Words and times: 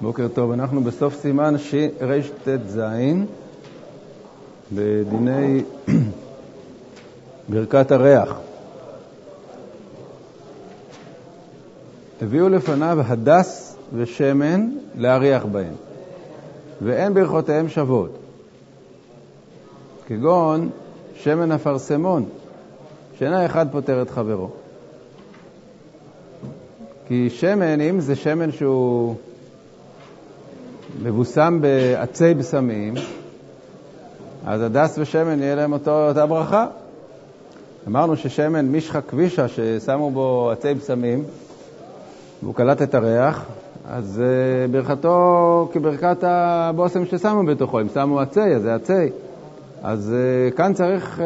בוקר 0.00 0.28
טוב, 0.28 0.52
אנחנו 0.52 0.80
בסוף 0.80 1.14
סימן 1.14 1.54
רט"ז 2.00 2.80
בדיני 4.72 5.62
ברכת 7.48 7.92
הריח. 7.92 8.38
הביאו 12.22 12.48
לפניו 12.48 12.98
הדס 13.06 13.76
ושמן 13.94 14.70
להריח 14.96 15.44
בהם, 15.44 15.74
ואין 16.82 17.14
ברכותיהם 17.14 17.68
שוות, 17.68 18.18
כגון 20.06 20.70
שמן 21.16 21.52
אפרסמון, 21.52 22.24
שאינה 23.18 23.46
אחד 23.46 23.66
פוטר 23.72 24.02
את 24.02 24.10
חברו. 24.10 24.50
כי 27.08 27.30
שמן, 27.30 27.80
אם 27.80 28.00
זה 28.00 28.16
שמן 28.16 28.52
שהוא 28.52 29.14
מבוסם 31.02 31.58
בעצי 31.60 32.34
בשמים, 32.34 32.94
אז 34.46 34.62
הדס 34.62 34.98
ושמן 34.98 35.42
יהיה 35.42 35.54
להם 35.54 35.72
אותו, 35.72 36.08
אותה 36.08 36.26
ברכה. 36.26 36.66
אמרנו 37.88 38.16
ששמן 38.16 38.66
מישחה 38.66 39.00
כבישה, 39.00 39.48
ששמו 39.48 40.10
בו 40.10 40.50
עצי 40.50 40.74
בשמים, 40.74 41.24
והוא 42.42 42.54
קלט 42.54 42.82
את 42.82 42.94
הריח, 42.94 43.44
אז 43.88 44.22
uh, 44.22 44.72
ברכתו 44.72 45.68
כברכת 45.72 46.16
הבושם 46.22 47.06
ששמו 47.06 47.44
בתוכו, 47.46 47.80
אם 47.80 47.86
שמו 47.94 48.20
עצי, 48.20 48.54
אז 48.56 48.62
זה 48.62 48.74
עצי. 48.74 49.08
אז 49.82 50.14
uh, 50.14 50.56
כאן 50.56 50.72
צריך, 50.74 51.18
uh, 51.18 51.22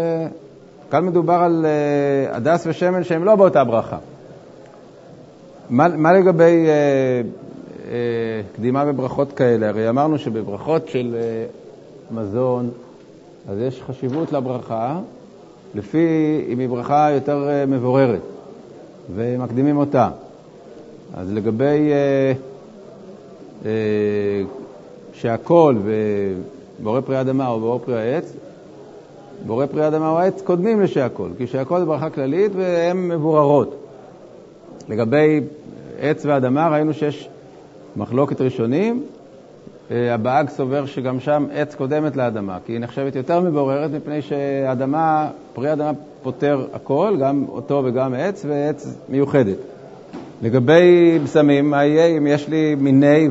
כאן 0.91 1.05
מדובר 1.05 1.35
על 1.35 1.67
uh, 1.67 2.37
הדס 2.37 2.67
ושמן 2.67 3.05
שהם 3.05 3.25
לא 3.25 3.37
באותה 3.37 3.65
ברכה. 3.65 3.99
מה, 5.71 5.89
מה 5.89 6.13
לגבי 6.13 6.67
uh, 6.67 7.48
קדימה 8.57 8.85
בברכות 8.85 9.33
כאלה? 9.33 9.69
הרי 9.69 9.89
אמרנו 9.89 10.19
שבברכות 10.19 10.89
של 10.89 11.17
uh, 11.17 12.15
מזון, 12.15 12.71
אז 13.49 13.59
יש 13.61 13.83
חשיבות 13.83 14.33
לברכה, 14.33 15.01
לפי 15.75 16.07
אם 16.49 16.59
היא 16.59 16.69
ברכה 16.69 17.11
יותר 17.15 17.49
uh, 17.49 17.71
מבוררת, 17.71 18.21
ומקדימים 19.15 19.77
אותה. 19.77 20.11
אז 21.15 21.33
לגבי 21.33 21.91
uh, 21.91 23.63
uh, 23.63 23.67
שהכל 25.13 25.77
ובורא 26.81 27.01
פרי 27.01 27.21
אדמה 27.21 27.49
או 27.49 27.61
בורא 27.61 27.79
פרי 27.79 28.01
העץ, 28.01 28.33
בורא 29.47 29.67
פרי 29.67 29.89
אדמה 29.89 30.11
או 30.11 30.19
העץ 30.19 30.43
קודמים 30.43 30.81
לשהכל, 30.81 31.29
כי 31.39 31.47
שהכל 31.47 31.81
זה 31.81 31.85
ברכה 31.85 32.11
כללית 32.11 32.53
והן 32.55 33.09
מבוררות. 33.09 33.75
לגבי 34.89 35.41
עץ 36.01 36.27
ואדמה 36.27 36.69
ראינו 36.69 36.95
שיש 36.95 37.29
מחלוקת 37.99 38.41
ראשונים, 38.41 39.03
הבאג 39.91 40.49
סובר 40.49 40.87
שגם 40.87 41.21
שם 41.21 41.47
עץ 41.53 41.75
קודמת 41.75 42.17
לאדמה, 42.17 42.59
כי 42.67 42.73
היא 42.73 42.81
נחשבת 42.81 43.17
יותר 43.17 43.41
מבוררת 43.41 43.91
מפני 43.91 44.23
שאדמה, 44.23 45.29
פרי 45.53 45.73
אדמה 45.73 45.91
פותר 46.23 46.67
הכל, 46.73 47.17
גם 47.21 47.45
אותו 47.49 47.83
וגם 47.85 48.15
עץ, 48.15 48.45
ועץ 48.49 48.99
מיוחדת. 49.09 49.57
לגבי 50.43 51.19
בשמים, 51.25 51.71
מה 51.71 51.85
יהיה 51.85 52.19
אם 52.19 52.27
יש 52.27 52.49
לי 52.49 52.75
מיני 52.75 53.29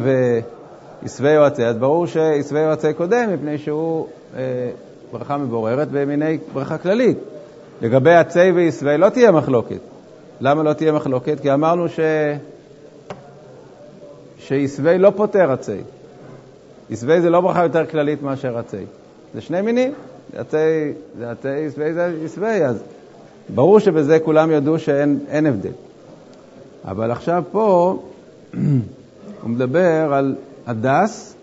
ועשווה 1.03 1.31
יועצי? 1.31 1.65
אז 1.65 1.77
ברור 1.77 2.07
שעשווה 2.07 2.61
יועצי 2.61 2.93
קודם, 2.93 3.33
מפני 3.33 3.57
שהוא 3.57 4.07
אה, 4.35 4.41
ברכה 5.11 5.37
מבוררת 5.37 5.87
ומיני 5.91 6.37
ברכה 6.53 6.77
כללית. 6.77 7.17
לגבי 7.81 8.13
עצי 8.13 8.51
ועשווה 8.55 8.97
לא 8.97 9.09
תהיה 9.09 9.31
מחלוקת. 9.31 9.79
למה 10.41 10.63
לא 10.63 10.73
תהיה 10.73 10.91
מחלוקת? 10.91 11.39
כי 11.39 11.53
אמרנו 11.53 11.89
ש... 11.89 11.99
שעשווה 14.47 14.97
לא 14.97 15.11
פותר 15.15 15.51
עצי. 15.51 15.77
עשווה 16.91 17.21
זה 17.21 17.29
לא 17.29 17.41
ברכה 17.41 17.63
יותר 17.63 17.85
כללית 17.85 18.21
מאשר 18.21 18.57
עצי. 18.57 18.83
זה 19.33 19.41
שני 19.41 19.61
מינים, 19.61 19.93
עצי 20.35 20.93
זה 21.17 21.31
עצי, 21.31 21.65
עשווה 21.65 21.93
זה 21.93 22.13
עשווה, 22.25 22.65
אז 22.65 22.83
ברור 23.55 23.79
שבזה 23.79 24.19
כולם 24.19 24.51
ידעו 24.51 24.79
שאין 24.79 25.45
הבדל. 25.45 25.71
אבל 26.85 27.11
עכשיו 27.11 27.43
פה 27.51 27.97
הוא 29.41 29.49
מדבר 29.49 30.13
על 30.13 30.35
הדס 30.67 31.35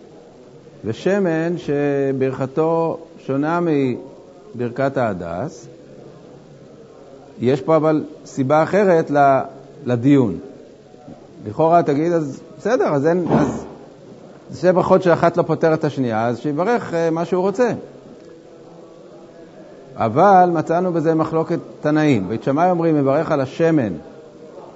ושמן 0.84 1.58
שברכתו 1.58 2.98
שונה 3.26 3.60
מברכת 4.54 4.96
ההדס. 4.96 5.66
יש 7.40 7.60
פה 7.60 7.76
אבל 7.76 8.04
סיבה 8.24 8.62
אחרת 8.62 9.10
לדיון. 9.86 10.38
לכאורה 11.46 11.82
תגיד, 11.82 12.12
אז 12.12 12.40
בסדר, 12.64 12.94
אז 12.94 13.06
אין, 13.06 13.26
אז 13.30 13.64
שתי 14.54 14.72
ברכות 14.72 15.02
שאחת 15.02 15.36
לא 15.36 15.42
פותרת 15.42 15.78
את 15.78 15.84
השנייה, 15.84 16.26
אז 16.26 16.38
שיברך 16.38 16.94
אה, 16.94 17.10
מה 17.10 17.24
שהוא 17.24 17.42
רוצה. 17.42 17.72
אבל 19.96 20.50
מצאנו 20.52 20.92
בזה 20.92 21.14
מחלוקת 21.14 21.58
תנאים. 21.80 22.28
בית 22.28 22.42
שמאי 22.42 22.70
אומרים, 22.70 22.96
מברך 22.96 23.30
על 23.30 23.40
השמן 23.40 23.92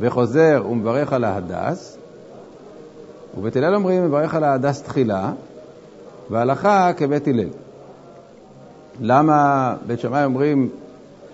וחוזר 0.00 0.62
ומברך 0.70 1.12
על 1.12 1.24
ההדס, 1.24 1.98
ובית 3.38 3.56
הלל 3.56 3.74
אומרים, 3.74 4.04
מברך 4.04 4.34
על 4.34 4.44
ההדס 4.44 4.82
תחילה, 4.82 5.32
והלכה 6.30 6.92
כבית 6.96 7.28
הלל. 7.28 7.48
למה 9.00 9.74
בית 9.86 10.00
שמאי 10.00 10.24
אומרים 10.24 10.68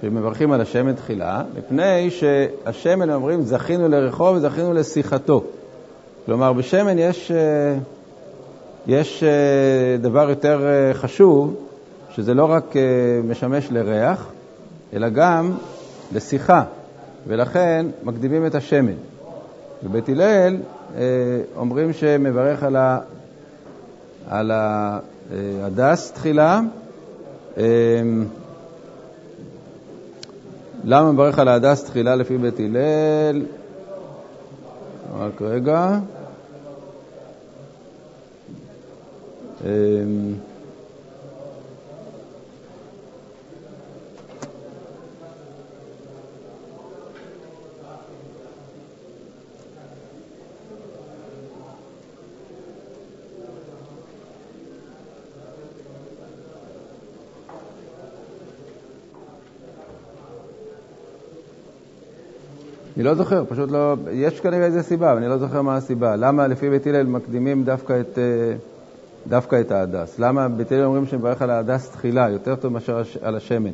שמברכים 0.00 0.52
על 0.52 0.60
השמן 0.60 0.92
תחילה? 0.92 1.42
מפני 1.58 2.10
שהשמן 2.10 3.10
אומרים, 3.10 3.42
זכינו 3.42 3.88
לרחוב 3.88 4.36
וזכינו 4.36 4.72
לשיחתו. 4.72 5.44
כלומר, 6.26 6.52
בשמן 6.52 6.98
יש, 6.98 7.30
אה, 7.30 7.76
יש 8.86 9.22
אה, 9.22 9.96
דבר 10.00 10.30
יותר 10.30 10.66
אה, 10.66 10.94
חשוב, 10.94 11.54
שזה 12.10 12.34
לא 12.34 12.44
רק 12.44 12.74
משמש 13.24 13.68
לריח, 13.70 14.26
אלא 14.92 15.08
גם 15.08 15.52
לשיחה. 16.12 16.64
ולכן 17.26 17.86
מקדימים 18.04 18.46
את 18.46 18.54
השמן. 18.54 18.94
בבית 19.82 20.08
הלל 20.08 20.56
אומרים 21.56 21.92
שמברך 21.92 22.62
על, 22.62 22.76
ה, 22.76 22.98
על 24.28 24.50
ההדס 24.50 26.12
תחילה. 26.12 26.60
למה 30.84 31.12
מברך 31.12 31.38
על 31.38 31.48
ההדס 31.48 31.84
תחילה 31.84 32.16
לפי 32.16 32.38
בית 32.38 32.60
הלל? 32.60 33.42
רק 35.12 35.42
רגע. 35.42 35.98
אני 62.96 63.04
לא 63.04 63.14
זוכר, 63.14 63.44
פשוט 63.48 63.70
לא, 63.70 63.94
יש 64.12 64.40
כנראה 64.40 64.64
איזה 64.64 64.82
סיבה, 64.82 65.12
אבל 65.12 65.18
אני 65.18 65.28
לא 65.28 65.38
זוכר 65.38 65.62
מה 65.62 65.76
הסיבה. 65.76 66.16
למה 66.16 66.46
לפי 66.46 66.70
בית 66.70 66.86
הלל 66.86 67.06
מקדימים 67.06 67.64
דווקא 67.64 68.00
את, 68.00 68.18
אה, 68.18 68.56
דווקא 69.26 69.60
את 69.60 69.72
ההדס? 69.72 70.18
למה 70.18 70.48
בית 70.48 70.72
הלל 70.72 70.84
אומרים 70.84 71.06
שמברך 71.06 71.42
על 71.42 71.50
ההדס 71.50 71.90
תחילה, 71.90 72.30
יותר 72.30 72.54
טוב 72.56 72.72
מאשר 72.72 73.02
על 73.22 73.36
השמן? 73.36 73.70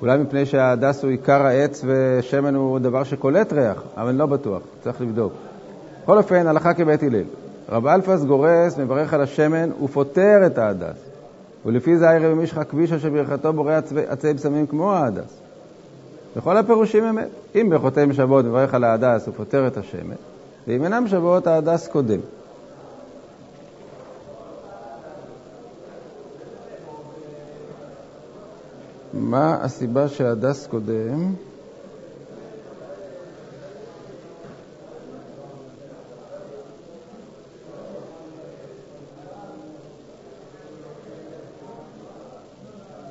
אולי 0.00 0.18
מפני 0.18 0.46
שההדס 0.46 1.02
הוא 1.02 1.10
עיקר 1.10 1.46
העץ 1.46 1.84
ושמן 1.86 2.54
הוא 2.54 2.78
דבר 2.78 3.04
שקולט 3.04 3.52
ריח, 3.52 3.82
אבל 3.96 4.08
אני 4.08 4.18
לא 4.18 4.26
בטוח, 4.26 4.62
צריך 4.82 5.00
לבדוק. 5.00 5.32
בכל 6.02 6.18
אופן, 6.18 6.46
הלכה 6.46 6.74
כבית 6.74 7.02
הלל. 7.02 7.24
רב 7.68 7.86
אלפס 7.86 8.24
גורס, 8.24 8.78
מברך 8.78 9.14
על 9.14 9.20
השמן 9.20 9.70
ופוטר 9.84 10.46
את 10.46 10.58
ההדס. 10.58 11.10
ולפי 11.66 11.96
זה 11.96 12.10
הרי 12.10 12.34
מישחא 12.34 12.64
כבישא 12.64 12.98
שברכתו 12.98 13.52
בורא 13.52 13.80
עצי 14.08 14.34
בשמים 14.34 14.66
כמו 14.66 14.92
ההדס. 14.92 15.40
וכל 16.36 16.56
הפירושים 16.56 17.04
אמת. 17.04 17.28
אם 17.54 17.66
ברכותיהם 17.70 18.12
שוות 18.12 18.44
מברך 18.44 18.74
על 18.74 18.84
ההדס 18.84 19.28
ופותר 19.28 19.66
את 19.66 19.76
השמן, 19.76 20.14
ואם 20.66 20.84
אינם 20.84 21.08
שוות 21.08 21.46
ההדס 21.46 21.88
קודם. 21.88 22.20
מה 29.12 29.58
הסיבה 29.60 30.08
שההדס 30.08 30.66
קודם? 30.66 31.34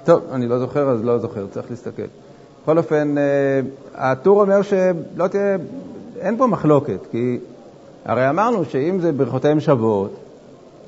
טוב, 0.06 0.24
אני 0.32 0.48
לא 0.48 0.60
זוכר, 0.60 0.90
אז 0.90 1.04
לא 1.04 1.18
זוכר, 1.18 1.48
צריך 1.48 1.70
להסתכל. 1.70 2.29
בכל 2.70 2.78
אופן, 2.78 3.16
אה, 3.18 3.24
הטור 3.96 4.42
אומר 4.42 4.62
שלא 4.62 5.28
תהיה, 5.28 5.58
אין 6.20 6.38
פה 6.38 6.48
מחלוקת, 6.48 7.00
כי 7.12 7.40
הרי 8.06 8.30
אמרנו 8.30 8.66
שאם 8.66 9.00
זה 9.00 9.12
ברכותיהם 9.12 9.60
שוות, 9.60 10.16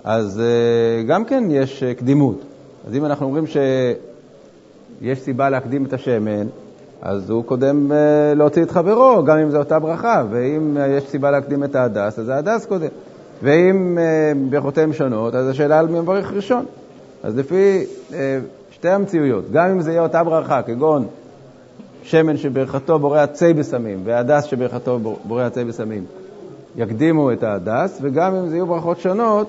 אז 0.03 0.39
אה, 0.39 1.03
גם 1.03 1.25
כן 1.25 1.43
יש 1.49 1.83
אה, 1.83 1.93
קדימות. 1.93 2.41
אז 2.87 2.95
אם 2.95 3.05
אנחנו 3.05 3.25
אומרים 3.25 3.47
שיש 3.47 5.19
סיבה 5.19 5.49
להקדים 5.49 5.85
את 5.85 5.93
השמן, 5.93 6.47
אז 7.01 7.29
הוא 7.29 7.43
קודם 7.43 7.91
להוציא 8.35 8.63
את 8.63 8.71
חברו, 8.71 9.23
גם 9.23 9.37
אם 9.37 9.49
זו 9.49 9.57
אותה 9.57 9.79
ברכה, 9.79 10.23
ואם 10.29 10.77
יש 10.89 11.03
סיבה 11.03 11.31
להקדים 11.31 11.63
את 11.63 11.75
ההדס, 11.75 12.19
אז 12.19 12.29
ההדס 12.29 12.65
קודם. 12.65 12.89
ואם 13.43 13.97
ברכותיהם 14.49 14.93
שונות, 14.93 15.35
אז 15.35 15.47
השאלה 15.47 15.79
על 15.79 15.87
מי 15.87 15.99
מברך 15.99 16.33
ראשון. 16.33 16.65
אז 17.23 17.37
לפי 17.37 17.85
שתי 18.71 18.89
המציאויות, 18.89 19.51
גם 19.51 19.69
אם 19.69 19.81
זה 19.81 19.91
יהיה 19.91 20.01
אותה 20.01 20.23
ברכה, 20.23 20.61
כגון 20.61 21.07
שמן 22.03 22.37
שברכתו 22.37 22.99
בורא 22.99 23.19
עצי 23.19 23.53
בסמים, 23.53 24.01
והדס 24.03 24.43
שברכתו 24.43 24.99
בורא 24.99 25.43
עצי 25.43 25.63
בסמים, 25.63 26.05
יקדימו 26.75 27.31
את 27.31 27.43
ההדס, 27.43 27.99
וגם 28.01 28.35
אם 28.35 28.47
זה 28.49 28.55
יהיו 28.55 28.67
ברכות 28.67 28.99
שונות, 28.99 29.47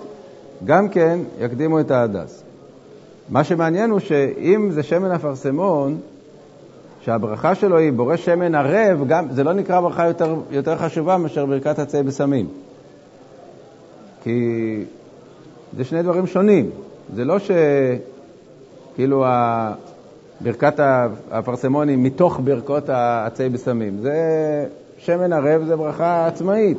גם 0.64 0.88
כן 0.88 1.18
יקדימו 1.40 1.80
את 1.80 1.90
ההדס. 1.90 2.42
מה 3.28 3.44
שמעניין 3.44 3.90
הוא 3.90 4.00
שאם 4.00 4.70
זה 4.70 4.82
שמן 4.82 5.10
אפרסמון, 5.10 5.98
שהברכה 7.00 7.54
שלו 7.54 7.78
היא 7.78 7.92
בורא 7.92 8.16
שמן 8.16 8.54
ערב, 8.54 9.04
גם, 9.08 9.26
זה 9.30 9.44
לא 9.44 9.52
נקרא 9.52 9.80
ברכה 9.80 10.06
יותר, 10.06 10.34
יותר 10.50 10.76
חשובה 10.76 11.16
מאשר 11.16 11.46
ברכת 11.46 11.78
עצי 11.78 12.02
בסמים. 12.02 12.46
כי 14.22 14.84
זה 15.76 15.84
שני 15.84 16.02
דברים 16.02 16.26
שונים. 16.26 16.70
זה 17.14 17.24
לא 17.24 17.36
שכאילו 17.38 19.24
ברכת 20.42 20.80
האפרסמון 21.30 21.88
היא 21.88 21.98
מתוך 21.98 22.40
ברכות 22.44 22.88
העצי 22.88 23.48
בסמים. 23.48 23.98
זה 24.00 24.16
שמן 24.98 25.32
ערב, 25.32 25.64
זה 25.64 25.76
ברכה 25.76 26.26
עצמאית, 26.26 26.78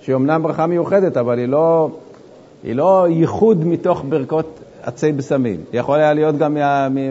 שהיא 0.00 0.16
אמנם 0.16 0.42
ברכה 0.42 0.66
מיוחדת, 0.66 1.16
אבל 1.16 1.38
היא 1.38 1.46
לא, 1.46 1.90
היא 2.64 2.74
לא 2.74 3.06
ייחוד 3.08 3.66
מתוך 3.66 4.04
ברכות 4.08 4.58
עצי 4.82 5.12
בשמים. 5.12 5.60
היא 5.72 5.80
יכולה 5.80 6.02
היה 6.02 6.12
להיות 6.12 6.38
גם 6.38 6.56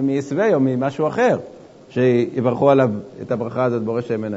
מעשווה 0.04 0.54
או 0.54 0.60
ממשהו 0.60 1.08
אחר, 1.08 1.38
שיברכו 1.90 2.70
עליו 2.70 2.90
את 3.22 3.32
הברכה 3.32 3.64
הזאת 3.64 3.84
בורא 3.84 4.02
שמן 4.02 4.34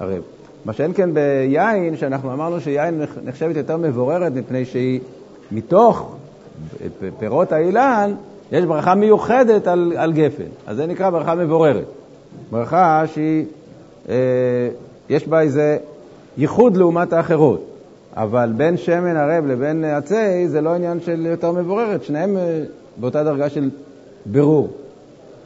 ערב. 0.00 0.22
מה 0.64 0.72
שאין 0.72 0.92
כן 0.94 1.14
ביין, 1.14 1.96
שאנחנו 1.96 2.32
אמרנו 2.32 2.60
שיין 2.60 3.02
נחשבת 3.24 3.56
יותר 3.56 3.76
מבוררת 3.76 4.32
מפני 4.32 4.64
שהיא 4.64 5.00
מתוך 5.52 6.16
פירות 7.18 7.52
האילן, 7.52 8.14
יש 8.52 8.64
ברכה 8.64 8.94
מיוחדת 8.94 9.66
על, 9.66 9.92
על 9.96 10.12
גפן. 10.12 10.44
אז 10.66 10.76
זה 10.76 10.86
נקרא 10.86 11.10
ברכה 11.10 11.34
מבוררת. 11.34 11.86
ברכה 12.50 13.02
שהיא, 13.06 13.44
אה, 14.08 14.14
יש 15.08 15.28
בה 15.28 15.40
איזה 15.40 15.78
ייחוד 16.36 16.76
לעומת 16.76 17.12
האחרות. 17.12 17.64
אבל 18.16 18.52
בין 18.56 18.76
שמן 18.76 19.16
ערב 19.16 19.46
לבין 19.46 19.84
עצי 19.84 20.48
זה 20.48 20.60
לא 20.60 20.74
עניין 20.74 21.00
של 21.00 21.26
יותר 21.26 21.52
מבוררת, 21.52 22.04
שניהם 22.04 22.36
אה, 22.36 22.62
באותה 22.96 23.24
דרגה 23.24 23.50
של 23.50 23.70
בירור. 24.26 24.68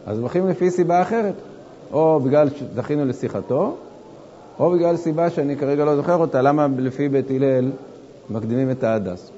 אז 0.07 0.19
הולכים 0.19 0.49
לפי 0.49 0.71
סיבה 0.71 1.03
אחרת, 1.03 1.35
או 1.93 2.21
בגלל 2.21 2.49
שזכינו 2.51 3.05
לשיחתו, 3.05 3.77
או 4.59 4.71
בגלל 4.71 4.97
סיבה 4.97 5.31
שאני 5.31 5.57
כרגע 5.57 5.85
לא 5.85 5.97
זוכר 5.97 6.17
אותה, 6.17 6.43
למה 6.43 6.67
לפי 6.79 7.09
בית 7.09 7.31
הלל 7.31 7.71
מקדימים 8.31 8.71
את 8.71 8.85
ההדס. 8.85 9.31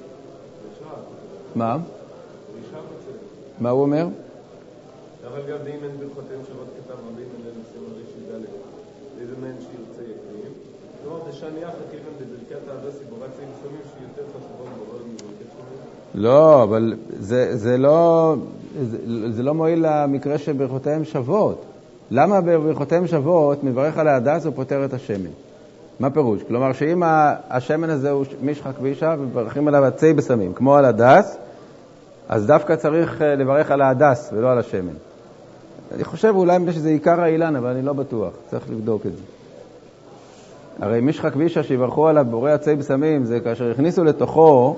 מה? 1.55 1.77
מה 3.59 3.69
הוא 3.69 3.81
אומר? 3.81 4.07
אבל 5.27 5.41
גם 5.49 5.57
דין 5.63 5.79
אין 5.83 5.97
ברכותיהם 5.99 6.39
שוות 6.47 6.67
כתב 6.77 6.93
רבים 6.93 7.27
אלה 7.35 7.51
נושאים 7.59 7.83
הרישי 7.91 8.19
ד' 8.29 9.21
איזה 9.21 9.33
מהן 9.41 9.55
שירצה 9.59 10.01
יקרים. 10.01 10.53
כלומר, 11.03 11.19
זה 11.25 11.31
שאני 11.31 11.59
יחד 11.61 11.83
כיוון 11.91 12.13
בברכת 12.19 12.67
ההדסי 12.69 13.03
בורת 13.09 13.29
סעים 13.37 13.49
סמים 13.61 13.81
שהיא 13.93 14.07
יותר 14.07 14.29
חשובה 14.29 14.69
מברכת. 14.69 15.33
לא, 16.15 16.63
אבל 16.63 16.93
זה, 17.19 17.57
זה 17.57 17.77
לא, 17.77 18.35
זה, 18.81 18.97
זה 19.31 19.43
לא 19.43 19.53
מועיל 19.53 19.85
למקרה 19.87 20.37
שברכותיהם 20.37 21.03
שוות. 21.03 21.63
למה 22.11 22.41
בברכותיהם 22.41 23.07
שוות 23.07 23.63
מברך 23.63 23.97
על 23.97 24.07
ההדס 24.07 24.45
ופותר 24.45 24.85
את 24.85 24.93
השמן? 24.93 25.29
מה 25.99 26.09
פירוש? 26.09 26.43
כלומר, 26.43 26.73
שאם 26.73 27.03
השמן 27.49 27.89
הזה 27.89 28.11
הוא 28.11 28.25
מישחא 28.41 28.71
כבישא 28.71 29.15
ומברכים 29.19 29.67
עליו 29.67 29.85
עצי 29.85 30.13
בשמים, 30.13 30.53
כמו 30.53 30.75
על 30.75 30.85
הדס, 30.85 31.37
אז 32.29 32.47
דווקא 32.47 32.75
צריך 32.75 33.21
אה, 33.21 33.35
לברך 33.35 33.71
על 33.71 33.81
ההדס 33.81 34.29
ולא 34.33 34.51
על 34.51 34.59
השמן. 34.59 34.93
אני 35.95 36.03
חושב 36.03 36.33
אולי 36.35 36.57
מפני 36.57 36.73
שזה 36.73 36.89
עיקר 36.89 37.21
האילן, 37.21 37.55
אבל 37.55 37.69
אני 37.69 37.81
לא 37.81 37.93
בטוח, 37.93 38.33
צריך 38.49 38.69
לבדוק 38.69 39.05
את 39.05 39.11
זה. 39.17 39.23
הרי 40.79 41.01
מישחא 41.01 41.29
כבישא 41.29 41.63
שיברכו 41.63 42.07
עליו 42.07 42.25
בורא 42.29 42.51
עצי 42.51 42.75
בשמים, 42.75 43.25
זה 43.25 43.39
כאשר 43.39 43.71
הכניסו 43.71 44.03
לתוכו 44.03 44.77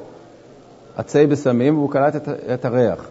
עצי 0.98 1.26
בשמים 1.26 1.78
והוא 1.78 1.92
קלט 1.92 2.16
את, 2.16 2.30
את 2.54 2.66
הריח. 2.66 3.08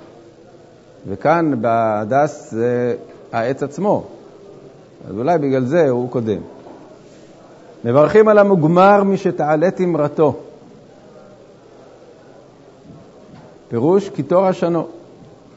וכאן 1.08 1.62
בהדס 1.62 2.50
זה 2.50 2.94
העץ 3.32 3.62
עצמו, 3.62 4.04
אז 5.08 5.16
אולי 5.16 5.38
בגלל 5.38 5.64
זה 5.64 5.88
הוא 5.90 6.10
קודם. 6.10 6.40
מברכים 7.84 8.28
על 8.28 8.38
המוגמר 8.38 9.02
משתעלה 9.04 9.70
תמרתו. 9.70 10.36
פירוש 13.74 14.08
קיטור 14.08 14.46
השנו, 14.46 14.88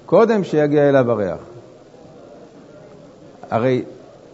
קודם 0.05 0.43
שיגיע 0.43 0.89
אליו 0.89 1.11
הריח. 1.11 1.39
הרי 3.49 3.81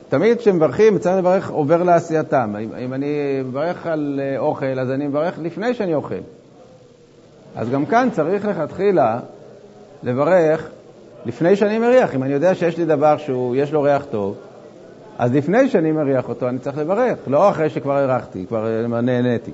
תמיד 0.09 0.38
כשמברכים, 0.38 0.97
צריך 0.97 1.18
לברך 1.18 1.50
עובר 1.50 1.83
לעשייתם. 1.83 2.56
אם, 2.63 2.69
אם 2.85 2.94
אני 2.94 3.41
מברך 3.45 3.88
על 3.88 4.19
אה, 4.24 4.39
אוכל, 4.39 4.80
אז 4.80 4.91
אני 4.91 5.07
מברך 5.07 5.39
לפני 5.41 5.74
שאני 5.74 5.95
אוכל. 5.95 6.15
אז 7.56 7.69
גם 7.69 7.85
כאן 7.85 8.09
צריך 8.12 8.45
לכתחילה 8.45 9.19
לברך 10.03 10.69
לפני 11.25 11.56
שאני 11.56 11.79
מריח. 11.79 12.15
אם 12.15 12.24
אני 12.24 12.33
יודע 12.33 12.56
שיש 12.56 12.77
לי 12.77 12.86
דבר 12.86 13.18
שיש 13.18 13.74
לו 13.74 13.81
ריח 13.81 14.06
טוב, 14.12 14.36
אז 15.18 15.36
לפני 15.36 15.69
שאני 15.69 15.91
מריח 15.91 16.29
אותו 16.29 16.50
אני 16.50 16.59
צריך 16.59 16.77
לברך, 16.77 17.18
לא 17.27 17.50
אחרי 17.50 17.69
שכבר 17.69 17.97
הרחתי, 17.97 18.45
כבר 18.47 18.68
אה, 18.68 19.01
נהניתי. 19.01 19.51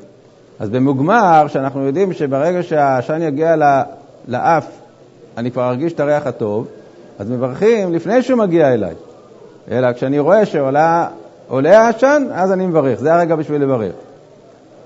אז 0.60 0.70
במוגמר, 0.70 1.46
שאנחנו 1.48 1.86
יודעים 1.86 2.14
שברגע 2.14 2.64
שהעשן 2.64 3.22
יגיע 3.22 3.56
לאף, 4.28 4.68
אני 5.38 5.52
כבר 5.52 5.70
ארגיש 5.70 5.94
את 5.94 6.00
הריח 6.00 6.28
הטוב, 6.28 6.68
אז 7.20 7.30
מברכים 7.30 7.94
לפני 7.94 8.22
שהוא 8.22 8.40
מגיע 8.40 8.74
אליי. 8.74 8.94
אלא 9.72 9.94
כשאני 9.94 10.20
רואה 10.20 10.46
שעולה 10.46 11.08
העשן, 11.64 12.28
אז 12.34 12.52
אני 12.52 12.66
מברך. 12.66 13.00
זה 13.00 13.14
הרגע 13.14 13.36
בשביל 13.36 13.62
לברך. 13.62 13.94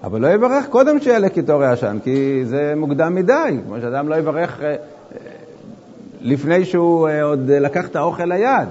אבל 0.04 0.22
לא 0.22 0.28
יברך 0.28 0.66
קודם 0.70 1.00
שיעלה 1.00 1.30
קיטורי 1.30 1.68
עשן, 1.68 1.98
כי 2.04 2.42
זה 2.46 2.74
מוקדם 2.78 3.16
מדי. 3.16 3.58
כמו 3.68 3.76
שאדם 3.82 4.10
לא 4.10 4.16
יברך 4.16 4.62
אה, 4.62 4.68
אה, 4.68 4.76
לפני 6.22 6.66
שהוא 6.66 7.08
אה, 7.08 7.24
עוד 7.24 7.52
לקח 7.52 7.88
את 7.88 7.96
האוכל 7.96 8.26
ליד. 8.26 8.68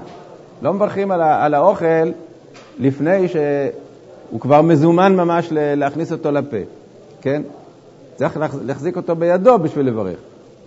לא 0.63 0.73
מברכים 0.73 1.11
על, 1.11 1.23
על 1.23 1.55
האוכל 1.55 2.11
לפני 2.79 3.29
שהוא 3.29 4.41
כבר 4.41 4.63
מזומן 4.63 5.17
ממש 5.17 5.49
להכניס 5.53 6.13
אותו 6.13 6.31
לפה, 6.31 6.57
כן? 7.21 7.43
צריך 8.17 8.39
להחזיק 8.65 8.97
אותו 8.97 9.17
בידו 9.17 9.59
בשביל 9.59 9.87
לברך. 9.87 10.17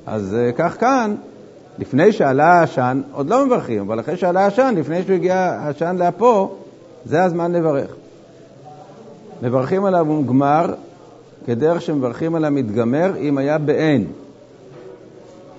אז 0.08 0.38
כך 0.58 0.80
כאן, 0.80 1.16
לפני 1.80 2.12
שעלה 2.12 2.54
העשן, 2.54 3.02
עוד 3.12 3.30
לא 3.30 3.46
מברכים, 3.46 3.82
אבל 3.82 4.00
אחרי 4.00 4.18
שעלה 4.18 4.42
העשן, 4.42 4.74
לפני 4.78 5.04
שהוא 5.04 5.16
הגיע 5.16 5.36
העשן 5.36 5.96
לאפו, 6.00 6.56
זה 7.06 7.24
הזמן 7.24 7.52
לברך. 7.52 7.96
מברכים 9.42 9.86
עליו 9.86 10.06
ומגמר 10.10 10.74
כדרך 11.46 11.82
שמברכים 11.82 12.36
על 12.36 12.46
המתגמר 12.46 13.18
אם 13.18 13.38
היה 13.38 13.58
באין. 13.58 14.08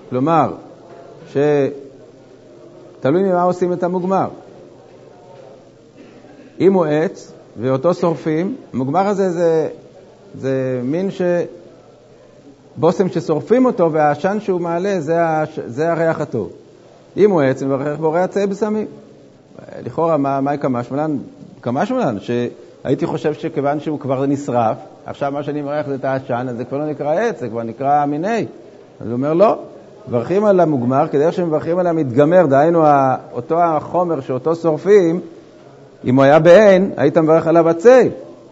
כלומר, 0.09 0.53
שתלוי 1.29 3.23
ממה 3.23 3.43
עושים 3.43 3.73
את 3.73 3.83
המוגמר. 3.83 4.27
אם 6.59 6.73
הוא 6.73 6.85
עץ 6.85 7.31
ואותו 7.59 7.93
שורפים, 7.93 8.55
המוגמר 8.73 9.07
הזה 9.07 9.29
זה, 9.29 9.69
זה 10.35 10.81
מין 10.83 11.11
ש... 11.11 11.21
בושם 12.77 13.09
ששורפים 13.09 13.65
אותו 13.65 13.91
והעשן 13.91 14.37
שהוא 14.39 14.61
מעלה 14.61 14.99
זה, 14.99 15.25
הש... 15.25 15.59
זה 15.65 15.91
הריח 15.91 16.21
הטוב. 16.21 16.49
אם 17.17 17.31
הוא 17.31 17.41
עץ, 17.41 17.63
מברך 17.63 17.99
בורא 17.99 18.19
עצי 18.19 18.47
בסמים. 18.47 18.85
לכאורה, 19.85 20.17
מה, 20.17 20.41
מהי 20.41 20.57
קמשמלן? 20.57 21.17
קמשמלן, 21.61 22.17
שהייתי 22.19 23.05
חושב 23.05 23.33
שכיוון 23.33 23.79
שהוא 23.79 23.99
כבר 23.99 24.25
נשרף, 24.25 24.77
עכשיו 25.05 25.31
מה 25.31 25.43
שאני 25.43 25.61
מברך 25.61 25.87
זה 25.87 25.95
את 25.95 26.05
העשן, 26.05 26.47
אז 26.49 26.57
זה 26.57 26.65
כבר 26.65 26.77
לא 26.77 26.85
נקרא 26.85 27.13
עץ, 27.13 27.39
זה 27.39 27.49
כבר 27.49 27.63
נקרא 27.63 28.05
מיני. 28.05 28.45
אז 29.01 29.07
הוא 29.07 29.13
אומר, 29.13 29.33
לא, 29.33 29.59
מברכים 30.07 30.45
על 30.45 30.59
המוגמר 30.59 31.07
כדרך 31.07 31.33
שמברכים 31.33 31.79
על 31.79 31.87
המתגמר, 31.87 32.45
דהיינו 32.45 32.83
אותו 33.33 33.59
החומר 33.63 34.21
שאותו 34.21 34.55
שורפים, 34.55 35.19
אם 36.05 36.15
הוא 36.15 36.23
היה 36.23 36.39
בעין, 36.39 36.91
היית 36.97 37.17
מברך 37.17 37.47
עליו 37.47 37.69
עצי. 37.69 38.09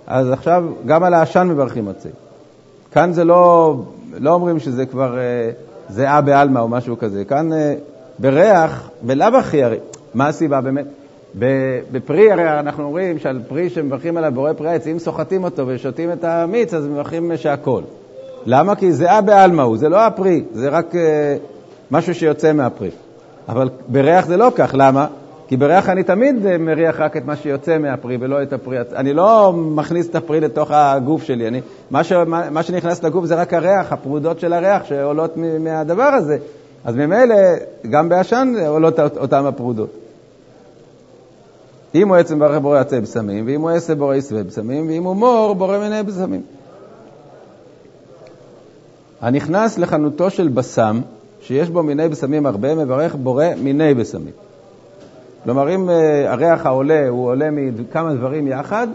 אז 0.08 0.32
עכשיו 0.32 0.66
גם 0.86 1.04
על 1.04 1.14
העשן 1.14 1.48
מברכים 1.48 1.88
עצי. 1.88 2.10
כאן 2.92 3.14
זה 3.14 3.24
לא 3.24 3.76
לא 4.20 4.34
אומרים 4.34 4.60
שזה 4.60 4.86
כבר 4.86 5.18
אה, 5.18 5.50
זיעה 5.90 6.22
בעלמא 6.22 6.60
או 6.60 6.68
משהו 6.68 6.98
כזה. 6.98 7.26
כאן 7.26 7.54
אה, 7.54 7.74
בריח, 8.20 8.90
בלאו 9.02 9.38
הכי 9.38 9.64
הרי, 9.64 9.78
מה 10.14 10.28
הסיבה 10.28 10.62
באמת? 10.62 10.86
בפרי 11.92 12.32
הרי 12.32 12.60
אנחנו 12.60 12.84
אומרים 12.84 13.20
שעל 13.20 13.40
פרי 13.48 13.70
שמברכים 13.70 14.18
עליו 14.18 14.32
בורא 14.32 14.54
פרי 14.54 14.70
העץ, 14.70 14.88
אם 14.88 15.00
סוחטים 15.00 15.44
אותו 15.44 15.64
ושותים 15.68 16.12
את 16.12 16.24
המיץ, 16.24 16.74
אז 16.74 16.88
מברכים 16.88 17.38
שהכל. 17.38 17.82
למה? 18.46 18.76
כי 18.76 18.92
זה 18.92 19.12
אה 19.12 19.22
בעלמא 19.22 19.62
הוא, 19.62 19.78
זה 19.78 19.90
לא 19.90 20.02
הפרי, 20.02 20.44
זה 20.54 20.70
רק 20.70 20.96
אה, 20.96 21.36
משהו 21.92 22.16
שיוצא 22.16 22.54
מהפרי. 22.54 22.90
אבל 23.50 23.70
בריח 23.88 24.26
זה 24.26 24.38
לא 24.38 24.52
כך, 24.56 24.72
למה? 24.78 25.08
כי 25.48 25.58
בריח 25.58 25.90
אני 25.90 26.04
תמיד 26.04 26.46
אה, 26.46 26.58
מריח 26.58 27.00
רק 27.00 27.18
את 27.18 27.26
מה 27.26 27.36
שיוצא 27.36 27.78
מהפרי 27.78 28.18
ולא 28.20 28.44
את 28.44 28.54
הפרי. 28.54 28.78
אני 28.96 29.14
לא 29.14 29.54
מכניס 29.56 30.10
את 30.10 30.16
הפרי 30.16 30.40
לתוך 30.40 30.72
הגוף 30.72 31.24
שלי. 31.24 31.48
אני, 31.48 31.62
מה, 31.92 32.04
ש, 32.04 32.12
מה, 32.12 32.50
מה 32.50 32.64
שנכנס 32.64 33.04
לגוף 33.04 33.26
זה 33.26 33.36
רק 33.36 33.54
הריח, 33.54 33.92
הפרודות 33.92 34.40
של 34.40 34.54
הריח 34.54 34.84
שעולות 34.86 35.38
מהדבר 35.60 36.04
הזה. 36.04 36.38
אז 36.86 36.96
ממילא, 36.96 37.36
גם 37.90 38.10
בעשן 38.10 38.54
עולות 38.68 39.00
אותן 39.00 39.46
הפרודות. 39.46 39.90
אם 41.96 42.10
הוא 42.10 42.18
עצם 42.18 42.40
ברך 42.40 42.58
בורא 42.62 42.80
עצי 42.80 43.00
בשמים, 43.00 43.48
ואם 43.48 43.62
הוא 43.62 43.70
עשה 43.70 43.96
בורא 43.96 44.16
יסווה 44.16 44.44
בשמים, 44.44 44.88
ואם 44.88 45.04
הוא 45.04 45.16
מור 45.16 45.56
בורא 45.56 45.78
מיני 45.78 46.04
בשמים. 46.04 46.42
הנכנס 49.22 49.78
לחנותו 49.78 50.30
של 50.30 50.48
בשם, 50.48 51.02
שיש 51.42 51.70
בו 51.70 51.84
מיני 51.84 52.10
בשמים 52.10 52.46
הרבה, 52.46 52.76
מברך 52.76 53.16
בורא 53.16 53.46
מיני 53.64 53.94
בשמים. 53.94 54.45
כלומר, 55.46 55.76
אם 55.76 55.90
אה, 55.90 56.32
הריח 56.32 56.66
העולה 56.66 57.08
הוא 57.10 57.28
עולה 57.28 57.50
מכמה 57.52 58.14
דברים 58.14 58.48
יחד, 58.48 58.88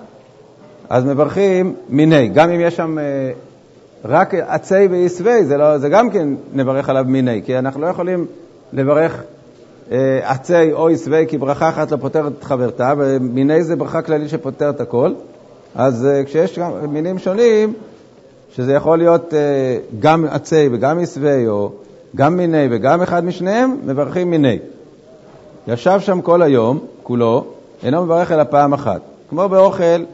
אז 0.88 1.04
מברכים 1.04 1.75
מיני. 1.88 2.28
גם 2.28 2.50
אם 2.50 2.61
יש 2.61 2.76
שם 2.76 2.99
אה, 2.99 3.04
רק 4.04 4.35
עצי 4.35 4.87
ויסווי, 4.90 5.45
זה, 5.45 5.57
לא, 5.57 5.78
זה 5.78 5.88
גם 5.88 6.11
כן 6.11 6.28
נברך 6.52 6.88
עליו 6.88 7.04
מיני, 7.09 7.42
כי 7.45 7.59
אנחנו 7.59 7.80
לא 7.80 7.87
יכולים 7.87 8.26
לברך 8.73 9.23
אה, 9.92 10.21
עצי 10.23 10.73
או 10.73 10.90
יסווי, 10.90 11.26
כי 11.28 11.38
ברכה 11.38 11.69
אחת 11.69 11.90
לא 11.90 11.97
פותרת 11.97 12.33
את 12.38 12.45
חברתה, 12.45 12.95
ומיני 12.99 13.64
זה 13.64 13.76
ברכה 13.76 14.02
כללית 14.02 14.28
שפותרת 14.28 14.80
הכל. 14.80 15.12
אז 15.75 16.09
כשיש 16.26 16.59
מינים 16.88 17.19
שונים, 17.19 17.73
שזה 18.52 18.73
יכול 18.73 18.99
להיות 18.99 19.35
גם 20.00 20.25
עצי 20.30 20.69
וגם 20.73 21.00
יסווי, 21.00 21.49
או 21.49 21.73
גם 22.16 22.37
מיני 22.37 22.66
וגם 22.71 23.02
אחד 23.02 23.25
משניהם, 23.25 23.76
מברכים 23.85 24.30
מיני. 24.30 24.59
ישב 25.66 26.00
שם 26.00 26.20
כל 26.20 26.42
היום, 26.42 26.78
כולו, 27.02 27.44
אינו 27.82 28.04
מברך 28.04 28.32
אלא 28.32 28.44
פעם 28.44 28.72
אחת. 28.72 29.00
כמו 29.30 29.48
באוכל, 29.48 30.04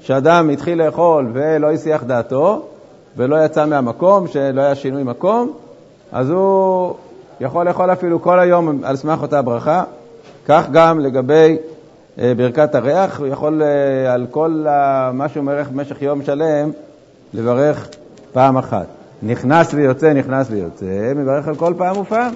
שאדם 0.00 0.50
התחיל 0.50 0.82
לאכול 0.84 1.30
ולא 1.32 1.72
הסיח 1.72 2.04
דעתו, 2.04 2.62
ולא 3.16 3.44
יצא 3.44 3.66
מהמקום, 3.66 4.26
שלא 4.28 4.60
היה 4.60 4.74
שינוי 4.74 5.02
מקום, 5.02 5.52
אז 6.12 6.30
הוא 6.30 6.94
יכול 7.40 7.66
לאכול 7.66 7.92
אפילו 7.92 8.22
כל 8.22 8.40
היום 8.40 8.84
על 8.84 8.96
סמך 8.96 9.22
אותה 9.22 9.42
ברכה. 9.42 9.84
כך 10.46 10.66
גם 10.72 11.00
לגבי 11.00 11.56
אה, 12.18 12.32
ברכת 12.36 12.74
הריח, 12.74 13.20
הוא 13.20 13.26
יכול 13.26 13.62
אה, 13.62 14.12
על 14.12 14.26
כל 14.30 14.64
מה 15.12 15.28
שהוא 15.28 15.44
מברך 15.44 15.68
במשך 15.68 16.02
יום 16.02 16.22
שלם, 16.22 16.70
לברך 17.34 17.88
פעם 18.32 18.56
אחת. 18.56 18.86
נכנס 19.22 19.74
ויוצא, 19.74 20.12
נכנס 20.12 20.46
ויוצא, 20.50 21.12
מברך 21.16 21.48
על 21.48 21.54
כל 21.54 21.74
פעם 21.76 21.98
ופעם. 21.98 22.32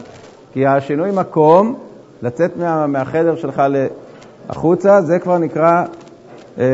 כי 0.52 0.66
השינוי 0.66 1.10
מקום 1.14 1.74
לצאת 2.22 2.56
מה, 2.56 2.86
מהחדר 2.86 3.36
שלך 3.36 3.62
החוצה, 4.48 5.02
זה 5.02 5.18
כבר 5.18 5.38
נקרא 5.38 5.84
אה, 6.58 6.64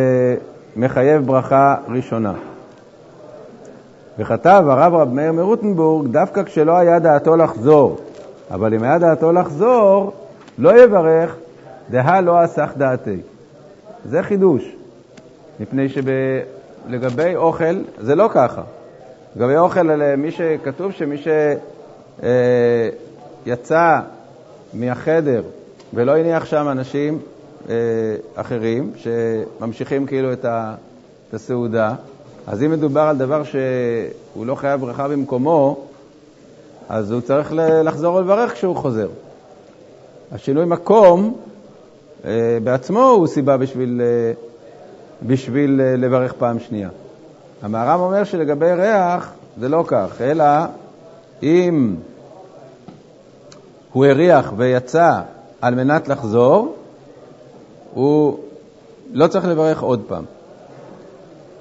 מחייב 0.76 1.26
ברכה 1.26 1.76
ראשונה. 1.88 2.32
וכתב 4.18 4.64
הרב 4.68 4.94
רב 4.94 5.12
מאיר 5.12 5.32
מרוטנבורג, 5.32 6.06
דווקא 6.06 6.42
כשלא 6.42 6.76
היה 6.76 6.98
דעתו 6.98 7.36
לחזור, 7.36 7.98
אבל 8.50 8.74
אם 8.74 8.82
היה 8.82 8.98
דעתו 8.98 9.32
לחזור, 9.32 10.12
לא 10.58 10.82
יברך, 10.82 11.36
דהה 11.90 12.20
לא 12.20 12.44
אסך 12.44 12.72
דעתי. 12.76 13.20
זה 14.04 14.22
חידוש, 14.22 14.76
מפני 15.60 15.86
שלגבי 15.88 17.36
אוכל, 17.36 17.82
זה 17.98 18.14
לא 18.14 18.28
ככה. 18.32 18.62
לגבי 19.36 19.56
אוכל, 19.56 20.14
מי 20.16 20.30
שכתוב 20.30 20.92
שמי 20.92 21.16
שיצא 23.46 23.76
אה, 23.76 24.00
מהחדר 24.74 25.42
ולא 25.94 26.16
הניח 26.16 26.44
שם 26.44 26.68
אנשים 26.68 27.18
אה, 27.68 27.74
אחרים 28.34 28.92
שממשיכים 28.96 30.06
כאילו 30.06 30.32
את, 30.32 30.44
ה, 30.44 30.74
את 31.28 31.34
הסעודה, 31.34 31.94
אז 32.46 32.62
אם 32.62 32.70
מדובר 32.70 33.00
על 33.00 33.16
דבר 33.16 33.42
שהוא 33.44 34.46
לא 34.46 34.54
חייב 34.54 34.80
ברכה 34.80 35.08
במקומו, 35.08 35.84
אז 36.88 37.10
הוא 37.10 37.20
צריך 37.20 37.52
לחזור 37.84 38.14
ולברך 38.14 38.52
כשהוא 38.52 38.76
חוזר. 38.76 39.08
השינוי 40.32 40.64
מקום 40.64 41.36
אה, 42.24 42.58
בעצמו 42.64 43.04
הוא 43.04 43.26
סיבה 43.26 43.56
בשביל, 43.56 44.00
אה, 44.04 44.32
בשביל 45.22 45.80
אה, 45.80 45.96
לברך 45.96 46.32
פעם 46.32 46.58
שנייה. 46.60 46.88
המהר"ם 47.62 48.00
אומר 48.00 48.24
שלגבי 48.24 48.72
ריח 48.72 49.32
זה 49.60 49.68
לא 49.68 49.84
כך, 49.86 50.20
אלא 50.20 50.44
אם 51.42 51.94
הוא 53.92 54.06
הריח 54.06 54.52
ויצא 54.56 55.20
על 55.60 55.74
מנת 55.74 56.08
לחזור, 56.08 56.74
הוא 57.94 58.38
לא 59.12 59.26
צריך 59.26 59.44
לברך 59.44 59.82
עוד 59.82 60.02
פעם. 60.08 60.24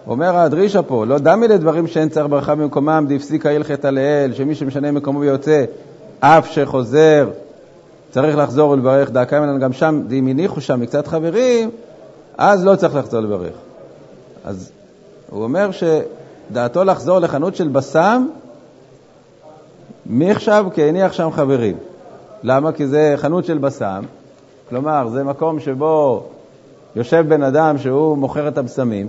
אומר 0.08 0.38
הדרישה 0.38 0.82
פה, 0.82 1.06
לא 1.06 1.18
דמי 1.18 1.48
לדברים 1.48 1.88
שאין 1.88 2.10
צריך 2.10 2.28
ברכה 2.30 2.56
במקומם, 2.56 3.06
דפסיקה 3.10 3.50
הלכת 3.50 3.86
עליאל, 3.86 4.34
שמי 4.34 4.56
שמשנה 4.56 4.92
מקומו 4.92 5.20
ויוצא, 5.20 5.64
אף 6.20 6.52
שחוזר, 6.52 7.30
צריך 8.12 8.38
לחזור 8.38 8.70
ולברך, 8.70 9.12
דאקה 9.12 9.40
ממנו 9.40 9.60
גם 9.60 9.74
שם, 9.74 10.04
אם 10.12 10.28
הניחו 10.28 10.62
שם 10.62 10.80
מקצת 10.80 11.08
חברים, 11.08 11.70
אז 12.38 12.66
לא 12.66 12.76
צריך 12.76 12.96
לחזור 12.96 13.22
לברך. 13.22 13.54
אז 14.46 14.72
הוא 15.30 15.44
אומר 15.44 15.70
שדעתו 15.72 16.84
לחזור 16.84 17.20
לחנות 17.20 17.56
של 17.56 17.68
בשם, 17.68 18.28
מי 20.06 20.32
עכשיו 20.32 20.66
כי 20.74 20.84
הניח 20.84 21.14
שם 21.14 21.30
חברים. 21.32 21.78
למה? 22.44 22.72
כי 22.72 22.88
זה 22.88 23.14
חנות 23.18 23.46
של 23.46 23.58
בשם, 23.58 24.04
כלומר, 24.70 25.08
זה 25.10 25.24
מקום 25.24 25.60
שבו 25.60 26.24
יושב 26.96 27.26
בן 27.28 27.44
אדם 27.44 27.78
שהוא 27.78 28.18
מוכר 28.18 28.48
את 28.48 28.58
הבשמים, 28.58 29.08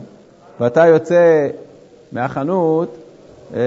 ואתה 0.60 0.86
יוצא 0.86 1.48
מהחנות 2.12 2.96
אה, 3.54 3.60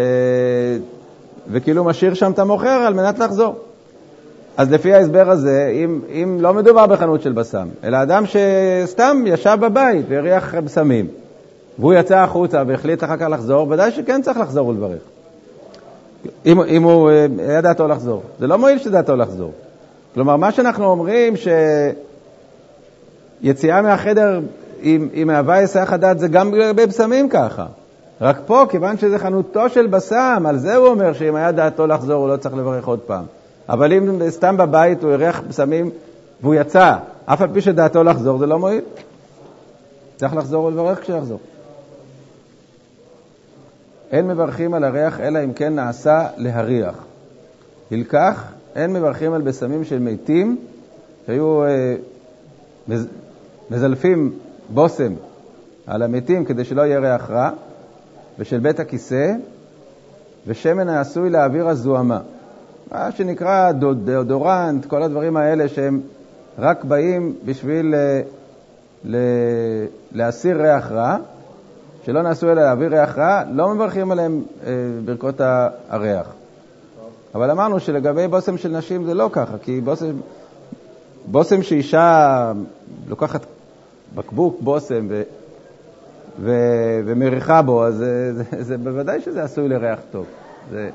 וכאילו 1.52 1.84
משאיר 1.84 2.14
שם 2.14 2.32
את 2.32 2.40
המוכר 2.40 2.68
על 2.68 2.94
מנת 2.94 3.20
לחזור. 3.20 3.56
אז 4.58 4.72
לפי 4.72 4.94
ההסבר 4.94 5.30
הזה, 5.30 5.72
אם, 5.74 6.00
אם 6.10 6.38
לא 6.42 6.54
מדובר 6.54 6.86
בחנות 6.86 7.22
של 7.22 7.32
בשם, 7.32 7.68
אלא 7.84 8.02
אדם 8.02 8.24
שסתם 8.26 9.24
ישב 9.26 9.58
בבית 9.62 10.06
והריח 10.10 10.56
בשמים, 10.56 11.08
והוא 11.80 11.94
יצא 11.94 12.18
החוצה 12.18 12.64
והחליט 12.68 13.04
אחר 13.04 13.18
כך 13.18 13.28
לחזור, 13.30 13.68
ודאי 13.70 13.92
שכן 13.92 14.22
צריך 14.22 14.38
לחזור 14.40 14.68
ולברך. 14.68 15.02
אם, 16.46 16.62
אם 16.62 16.84
הוא 16.84 17.10
אה, 17.10 17.26
היה 17.40 17.62
דעתו 17.62 17.88
לחזור. 17.88 18.24
זה 18.40 18.48
לא 18.48 18.58
מועיל 18.58 18.80
שדעתו 18.80 19.16
לחזור. 19.16 19.52
כלומר, 20.14 20.36
מה 20.36 20.52
שאנחנו 20.52 20.86
אומרים, 20.86 21.34
שיציאה 23.42 23.82
מהחדר 23.82 24.40
עם, 24.82 25.10
מהווה 25.26 25.56
היסח 25.56 25.94
הדעת 25.94 26.20
זה 26.20 26.28
גם 26.28 26.52
בבשמים 26.76 27.30
ככה. 27.30 27.66
רק 28.22 28.40
פה, 28.46 28.66
כיוון 28.70 28.98
שזה 28.98 29.20
חנותו 29.20 29.70
של 29.70 29.88
בשם, 29.88 30.44
על 30.48 30.58
זה 30.58 30.76
הוא 30.76 30.88
אומר 30.88 31.14
שאם 31.14 31.36
היה 31.36 31.52
דעתו 31.52 31.88
לחזור, 31.88 32.16
הוא 32.16 32.30
לא 32.30 32.38
צריך 32.38 32.56
לברך 32.56 32.88
עוד 32.88 33.00
פעם. 33.00 33.24
אבל 33.70 33.94
אם 33.94 34.30
סתם 34.30 34.58
בבית 34.58 35.04
הוא 35.04 35.12
הריח 35.12 35.42
בשמים 35.48 35.90
והוא 36.42 36.56
יצא, 36.56 36.96
אף 37.26 37.42
על 37.42 37.50
פי 37.54 37.62
שדעתו 37.62 38.04
לחזור, 38.04 38.38
זה 38.38 38.46
לא 38.46 38.60
מועיל. 38.60 38.82
צריך 40.18 40.36
לחזור 40.36 40.66
ולברך 40.66 41.02
כשיחזור. 41.02 41.40
אין 44.12 44.28
מברכים 44.28 44.74
על 44.74 44.84
הריח 44.84 45.20
אלא 45.20 45.44
אם 45.44 45.54
כן 45.54 45.76
נעשה 45.76 46.28
להריח. 46.38 46.96
הלקח, 47.92 48.52
אין 48.76 48.94
מברכים 48.94 49.34
על 49.34 49.42
בשמים 49.42 49.84
של 49.84 50.00
מתים 50.00 50.58
שהיו 51.26 51.64
אה, 51.64 51.96
מז, 52.88 53.08
מזלפים 53.72 54.34
בושם 54.70 55.14
על 55.88 56.02
המתים 56.02 56.46
כדי 56.46 56.64
שלא 56.66 56.82
יהיה 56.82 57.00
ריח 57.00 57.30
רע, 57.30 57.50
ושל 58.40 58.60
בית 58.60 58.80
הכיסא, 58.80 59.34
ושמן 60.48 60.90
העשוי 60.90 61.30
להעביר 61.30 61.68
הזוהמה. 61.68 62.20
מה 62.92 63.12
שנקרא 63.12 63.72
דאודורנט, 64.06 64.86
כל 64.86 65.04
הדברים 65.04 65.38
האלה 65.38 65.68
שהם 65.68 66.02
רק 66.60 66.84
באים 66.84 67.36
בשביל 67.46 67.96
אה, 67.96 68.22
להסיר 70.12 70.62
ריח 70.62 70.92
רע, 70.92 71.18
שלא 72.06 72.22
נעשו 72.22 72.52
אלא 72.52 72.62
להביא 72.62 72.88
ריח 72.88 73.18
רע, 73.18 73.44
לא 73.52 73.70
מברכים 73.70 74.12
עליהם 74.12 74.44
אה, 74.66 74.72
ברכות 75.06 75.42
הריח. 75.90 76.34
אבל 77.36 77.52
אמרנו 77.52 77.80
שלגבי 77.80 78.28
בושם 78.28 78.58
של 78.58 78.70
נשים 78.70 79.04
זה 79.06 79.14
לא 79.14 79.30
ככה, 79.32 79.58
כי 79.58 79.82
בושם, 79.82 80.12
בושם 81.26 81.64
שאישה 81.64 82.52
לוקחת 83.08 83.46
בקבוק 84.16 84.62
בושם 84.62 85.08
ו, 85.10 85.22
ו, 86.42 86.52
ומריחה 87.06 87.62
בו, 87.62 87.86
אז 87.86 87.96
זה, 87.96 88.34
זה, 88.34 88.44
זה 88.64 88.78
בוודאי 88.78 89.22
שזה 89.22 89.44
עשוי 89.44 89.68
לריח 89.68 90.00
טוב. 90.12 90.26
זה, 90.72 90.90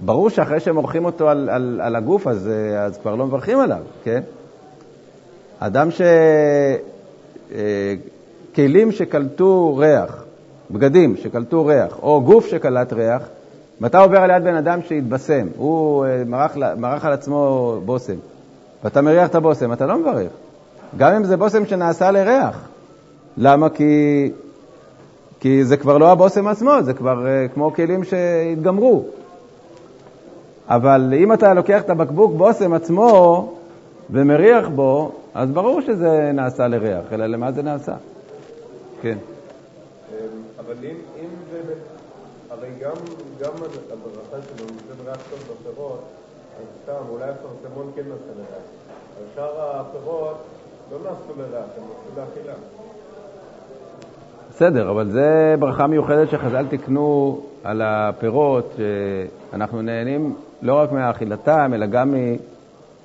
ברור 0.00 0.30
שאחרי 0.30 0.60
שהם 0.60 0.76
עורכים 0.76 1.04
אותו 1.04 1.28
על, 1.28 1.48
על, 1.48 1.80
על 1.82 1.96
הגוף, 1.96 2.26
אז, 2.26 2.50
אז 2.78 2.98
כבר 2.98 3.14
לא 3.14 3.26
מברכים 3.26 3.60
עליו, 3.60 3.82
כן? 4.04 4.22
אדם 5.58 5.90
ש... 5.90 6.00
אה, 8.54 8.66
כלים 8.66 8.92
שקלטו 8.92 9.76
ריח 9.76 10.24
בגדים 10.70 11.16
שקלטו 11.16 11.66
ריח, 11.66 11.98
או 12.02 12.22
גוף 12.22 12.46
שקלט 12.46 12.92
ריח, 12.92 13.22
ואתה 13.80 13.98
עובר 13.98 14.18
על 14.18 14.30
יד 14.30 14.44
בן 14.44 14.54
אדם 14.54 14.80
שהתבשם, 14.82 15.46
הוא 15.56 16.06
אה, 16.06 16.22
מרח, 16.26 16.56
מרח 16.76 17.04
על 17.04 17.12
עצמו 17.12 17.74
בושם, 17.84 18.16
ואתה 18.84 19.02
מריח 19.02 19.28
את 19.28 19.34
הבושם, 19.34 19.72
אתה 19.72 19.86
לא 19.86 19.98
מברך. 19.98 20.32
גם 20.96 21.12
אם 21.12 21.24
זה 21.24 21.36
בושם 21.36 21.66
שנעשה 21.66 22.10
לריח. 22.10 22.68
למה? 23.36 23.68
כי, 23.68 24.30
כי 25.40 25.64
זה 25.64 25.76
כבר 25.76 25.98
לא 25.98 26.12
הבושם 26.12 26.48
עצמו, 26.48 26.72
זה 26.82 26.94
כבר 26.94 27.24
uh, 27.24 27.54
כמו 27.54 27.72
כלים 27.74 28.04
שהתגמרו. 28.04 29.04
אבל 30.68 31.14
אם 31.16 31.32
אתה 31.32 31.54
לוקח 31.54 31.82
את 31.82 31.90
הבקבוק 31.90 32.32
בושם 32.36 32.72
עצמו 32.72 33.52
ומריח 34.10 34.68
בו, 34.68 35.12
אז 35.34 35.50
ברור 35.50 35.80
שזה 35.80 36.30
נעשה 36.34 36.68
לריח, 36.68 37.12
אלא 37.12 37.26
למה 37.26 37.52
זה 37.52 37.62
נעשה? 37.62 37.92
כן. 39.04 39.18
אמ, 40.10 40.16
אבל 40.58 40.74
אם, 40.82 40.96
אם 41.20 41.28
זה, 41.52 41.74
הרי 42.50 42.68
גם, 42.80 42.94
גם 43.40 43.52
הברכה 43.92 44.46
שלו 44.46 44.66
נותן 44.66 45.06
ריח 45.06 45.18
טוב 45.30 45.38
בפירות, 45.38 46.00
אז 46.58 46.64
סתם, 46.82 47.08
אולי 47.10 47.24
הפרסמון 47.24 47.92
כן 47.94 48.02
נעשה 48.02 48.32
לריח. 48.36 48.64
אבל 49.16 49.26
שאר 49.34 49.80
הפירות 49.80 50.44
לא 50.92 50.98
נעשו 50.98 51.40
לריח, 51.40 51.64
הם 51.76 51.82
נעשו 51.82 52.20
לאכילה. 52.20 52.54
בסדר, 54.50 54.90
אבל 54.90 55.10
זה 55.10 55.54
ברכה 55.58 55.86
מיוחדת 55.86 56.30
שחז"ל 56.30 56.66
תיקנו 56.66 57.40
על 57.64 57.82
הפירות, 57.82 58.74
שאנחנו 58.76 59.82
נהנים 59.82 60.34
לא 60.62 60.74
רק 60.74 60.92
מאכילתם, 60.92 61.70
אלא 61.74 61.86
גם 61.86 62.14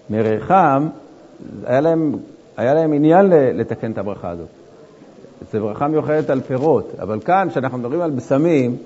מריחם, 0.10 0.88
היה 1.65 1.82
להם, 1.82 2.15
היה 2.58 2.74
להם 2.74 2.94
עניין 2.94 3.25
לתקן 3.29 3.91
את 3.91 3.98
הברכה 3.98 4.29
הזאת. 4.29 4.48
זו 5.51 5.60
ברכה 5.60 5.88
מיוחדת 5.88 6.29
על 6.29 6.41
פירות, 6.41 6.91
אבל 7.01 7.19
כאן, 7.19 7.48
כשאנחנו 7.50 7.77
מדברים 7.77 8.01
על 8.01 8.12
בשמים, 8.12 8.77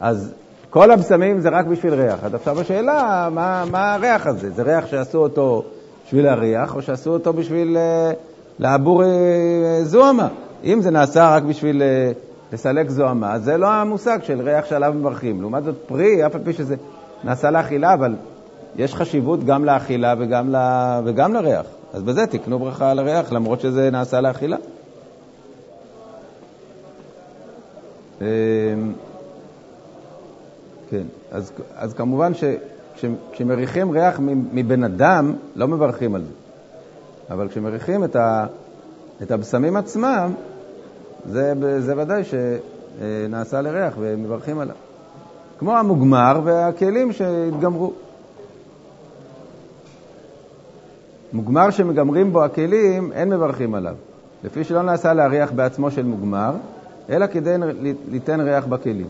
אז 0.00 0.34
כל 0.70 0.90
הבשמים 0.90 1.40
זה 1.40 1.48
רק 1.48 1.66
בשביל 1.66 1.94
ריח. 1.94 2.24
אז 2.24 2.34
עכשיו 2.34 2.60
השאלה, 2.60 3.28
מה, 3.32 3.64
מה 3.70 3.94
הריח 3.94 4.26
הזה? 4.26 4.50
זה 4.50 4.62
ריח 4.62 4.86
שעשו 4.86 5.18
אותו 5.18 5.62
בשביל 6.06 6.26
הריח, 6.26 6.74
או 6.74 6.82
שעשו 6.82 7.12
אותו 7.12 7.32
בשביל 7.32 7.76
uh, 7.76 8.14
לעבור 8.58 9.02
uh, 9.02 9.06
זוהמה? 9.82 10.28
אם 10.64 10.80
זה 10.80 10.90
נעשה 10.90 11.36
רק 11.36 11.42
בשביל 11.42 11.82
uh, 11.82 12.54
לסלק 12.54 12.90
זוהמה, 12.90 13.38
זה 13.38 13.56
לא 13.56 13.66
המושג 13.72 14.18
של 14.22 14.40
ריח 14.40 14.64
שעליו 14.64 14.92
מברכים. 14.96 15.40
לעומת 15.40 15.64
זאת, 15.64 15.74
פרי, 15.86 16.26
אף 16.26 16.34
על 16.34 16.40
פי 16.44 16.52
שזה 16.52 16.74
נעשה 17.24 17.50
לאכילה, 17.50 17.94
אבל 17.94 18.14
יש 18.76 18.94
חשיבות 18.94 19.44
גם 19.44 19.64
לאכילה 19.64 20.14
וגם, 20.18 20.54
ל... 20.54 20.56
וגם 21.04 21.34
לריח. 21.34 21.66
אז 21.92 22.02
בזה 22.02 22.26
תקנו 22.26 22.58
ברכה 22.58 22.90
על 22.90 22.98
הריח, 22.98 23.32
למרות 23.32 23.60
שזה 23.60 23.90
נעשה 23.90 24.20
לאכילה. 24.20 24.56
כן, 30.90 31.02
אז, 31.32 31.52
אז 31.76 31.94
כמובן 31.94 32.32
שכשמריחים 32.34 33.90
ריח 33.90 34.20
מבן 34.52 34.84
אדם, 34.84 35.32
לא 35.56 35.68
מברכים 35.68 36.14
על 36.14 36.22
זה. 36.22 36.32
אבל 37.30 37.48
כשמריחים 37.48 38.04
את, 38.04 38.16
ה, 38.16 38.46
את 39.22 39.30
הבשמים 39.30 39.76
עצמם, 39.76 40.32
זה, 41.26 41.52
זה 41.78 41.94
ודאי 41.96 42.22
שנעשה 42.24 43.60
לריח 43.60 43.94
ומברכים 43.98 44.58
עליו. 44.58 44.74
כמו 45.58 45.78
המוגמר 45.78 46.40
והכלים 46.44 47.12
שהתגמרו. 47.12 47.92
מוגמר 51.32 51.70
שמגמרים 51.70 52.32
בו 52.32 52.44
הכלים, 52.44 53.12
אין 53.12 53.28
מברכים 53.28 53.74
עליו. 53.74 53.94
לפי 54.44 54.64
שלא 54.64 54.82
נעשה 54.82 55.12
להריח 55.12 55.52
בעצמו 55.52 55.90
של 55.90 56.02
מוגמר, 56.02 56.52
אלא 57.10 57.26
כדי 57.26 57.54
ליתן 58.10 58.40
ריח 58.40 58.66
בכלים. 58.66 59.06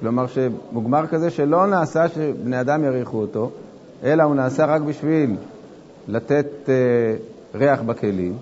כלומר, 0.00 0.26
שמוגמר 0.26 1.06
כזה 1.06 1.30
שלא 1.30 1.66
נעשה 1.66 2.08
שבני 2.08 2.60
אדם 2.60 2.84
יריחו 2.84 3.20
אותו, 3.20 3.50
אלא 4.04 4.22
הוא 4.22 4.34
נעשה 4.34 4.64
רק 4.64 4.80
בשביל 4.80 5.36
לתת 6.08 6.46
uh, 6.64 6.68
ריח 7.56 7.82
בכלים, 7.82 8.36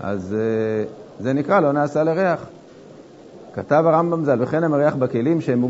אז 0.00 0.36
uh, 0.36 1.22
זה 1.22 1.32
נקרא 1.32 1.60
לא 1.60 1.72
נעשה 1.72 2.02
לריח. 2.02 2.46
כתב 3.54 3.84
הרמב"ם 3.86 4.24
ז"ל, 4.24 4.42
וכן 4.42 4.64
המריח 4.64 4.94
בכלים 4.94 5.40
שהם 5.40 5.64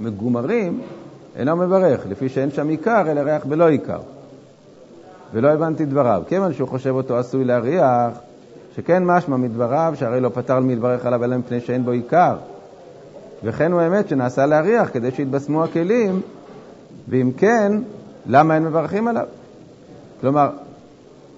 מגומרים, 0.00 0.80
אינו 1.36 1.56
מברך, 1.56 2.06
לפי 2.08 2.28
שאין 2.28 2.50
שם 2.50 2.68
עיקר, 2.68 3.10
אלא 3.10 3.20
ריח 3.20 3.44
בלא 3.44 3.68
עיקר. 3.68 4.00
ולא 5.32 5.48
הבנתי 5.48 5.84
דבריו. 5.84 6.22
כיוון 6.28 6.52
שהוא 6.52 6.68
חושב 6.68 6.90
אותו 6.90 7.18
עשוי 7.18 7.44
להריח, 7.44 8.12
שכן 8.76 9.04
משמע 9.04 9.36
מדבריו, 9.36 9.94
שהרי 9.96 10.20
לא 10.20 10.28
פתר 10.28 10.60
מלברך 10.60 11.06
עליו 11.06 11.24
אלא 11.24 11.36
מפני 11.36 11.60
שאין 11.60 11.84
בו 11.84 11.90
עיקר. 11.90 12.36
וכן 13.44 13.72
הוא 13.72 13.80
האמת 13.80 14.08
שנעשה 14.08 14.46
להריח 14.46 14.90
כדי 14.92 15.10
שיתבשמו 15.10 15.64
הכלים, 15.64 16.20
ואם 17.08 17.30
כן, 17.36 17.72
למה 18.26 18.54
אין 18.54 18.64
מברכים 18.64 19.08
עליו? 19.08 19.26
כלומר, 20.20 20.50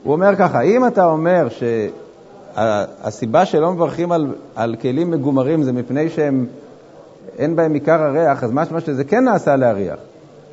הוא 0.02 0.12
אומר 0.12 0.36
ככה, 0.36 0.60
אם 0.60 0.86
אתה 0.86 1.04
אומר 1.04 1.48
שהסיבה 2.54 3.44
שלא 3.44 3.72
מברכים 3.72 4.12
על, 4.12 4.34
על 4.54 4.76
כלים 4.76 5.10
מגומרים 5.10 5.62
זה 5.62 5.72
מפני 5.72 6.10
שהם, 6.10 6.46
אין 7.38 7.56
בהם 7.56 7.74
עיקר 7.74 8.02
הריח, 8.02 8.44
אז 8.44 8.50
משמע 8.52 8.80
שזה 8.80 9.04
כן 9.04 9.24
נעשה 9.24 9.56
להריח. 9.56 9.98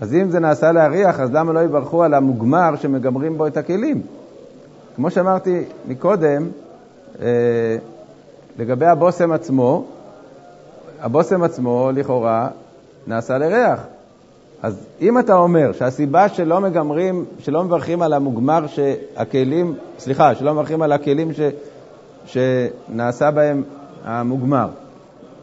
אז 0.01 0.13
אם 0.13 0.29
זה 0.29 0.39
נעשה 0.39 0.71
להריח, 0.71 1.19
אז 1.19 1.33
למה 1.33 1.53
לא 1.53 1.59
יברכו 1.59 2.03
על 2.03 2.13
המוגמר 2.13 2.75
שמגמרים 2.75 3.37
בו 3.37 3.47
את 3.47 3.57
הכלים? 3.57 4.01
כמו 4.95 5.11
שאמרתי 5.11 5.63
מקודם, 5.87 6.47
לגבי 8.59 8.85
הבושם 8.85 9.31
עצמו, 9.31 9.85
הבושם 11.01 11.43
עצמו 11.43 11.89
לכאורה 11.93 12.47
נעשה 13.07 13.37
לריח. 13.37 13.79
אז 14.63 14.85
אם 15.01 15.19
אתה 15.19 15.35
אומר 15.35 15.71
שהסיבה 15.71 16.29
שלא 16.29 16.61
מגמרים, 16.61 17.25
שלא 17.39 17.63
מברכים 17.63 18.01
על 18.01 18.13
המוגמר 18.13 18.67
שהכלים, 18.67 19.75
סליחה, 19.99 20.35
שלא 20.35 20.53
מברכים 20.53 20.81
על 20.81 20.91
הכלים 20.91 21.31
ש, 21.33 21.39
שנעשה 22.25 23.31
בהם 23.31 23.63
המוגמר, 24.05 24.67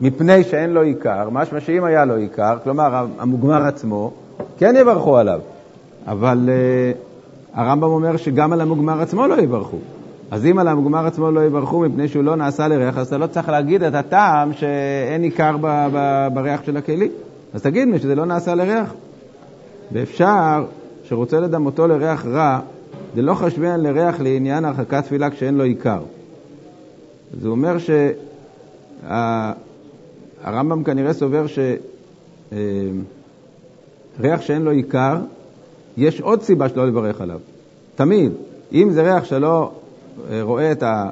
מפני 0.01 0.45
שאין 0.45 0.71
לו 0.71 0.83
עיקר, 0.83 1.29
משמע 1.31 1.61
שאם 1.61 1.85
היה 1.85 2.05
לו 2.05 2.17
עיקר, 2.17 2.59
כלומר 2.65 3.07
המוגמר 3.19 3.67
עצמו, 3.67 4.13
כן 4.59 4.75
יברכו 4.77 5.17
עליו. 5.17 5.41
אבל 6.07 6.49
uh, 6.49 7.59
הרמב"ם 7.59 7.89
אומר 7.89 8.17
שגם 8.17 8.53
על 8.53 8.61
המוגמר 8.61 9.03
עצמו 9.03 9.27
לא 9.27 9.35
יברכו. 9.35 9.79
אז 10.31 10.47
אם 10.47 10.59
על 10.59 10.69
המוגמר 10.69 11.07
עצמו 11.07 11.31
לא 11.31 11.41
יברכו 11.41 11.81
מפני 11.81 12.09
שהוא 12.09 12.25
לא 12.25 12.37
נעשה 12.37 12.69
לריח, 12.69 12.99
אז 12.99 13.07
אתה 13.07 13.19
לא 13.19 13.27
צריך 13.27 13.49
להגיד 13.49 13.83
את 13.83 13.95
הטעם 13.95 14.53
שאין 14.53 15.23
עיקר 15.23 15.57
ב- 15.61 15.89
ב- 15.93 16.29
בריח 16.35 16.65
של 16.65 16.77
הכלי. 16.77 17.09
אז 17.55 17.63
תגיד 17.63 17.89
לי 17.89 17.99
שזה 17.99 18.15
לא 18.15 18.25
נעשה 18.25 18.55
לריח. 18.55 18.95
ואפשר 19.93 20.65
שרוצה 21.05 21.41
לדמותו 21.41 21.87
לריח 21.87 22.27
רע, 22.27 22.61
לא 23.17 23.35
חשבן 23.35 23.81
לריח 23.81 24.21
לעניין 24.21 24.65
הרחקת 24.65 25.05
תפילה 25.05 25.31
כשאין 25.31 25.55
לו 25.55 25.65
עיקר. 25.65 26.01
זה 27.41 27.49
אומר 27.49 27.77
שהרמב"ם 30.43 30.85
כנראה 30.85 31.13
סובר 31.13 31.47
ש... 31.47 31.59
אה, 32.53 32.59
שאין 34.41 34.63
לו 34.63 34.71
עיקר, 34.71 35.17
יש 35.97 36.21
עוד 36.21 36.43
סיבה 36.43 36.69
שלא 36.69 36.87
לברך 36.87 37.21
עליו. 37.21 37.41
תמיד. 37.95 38.33
אם 38.73 38.91
זה 38.91 39.03
ריח 39.03 39.25
שלא 39.25 39.73
רואה 40.43 40.73
את, 40.73 40.83
ה, 40.83 41.09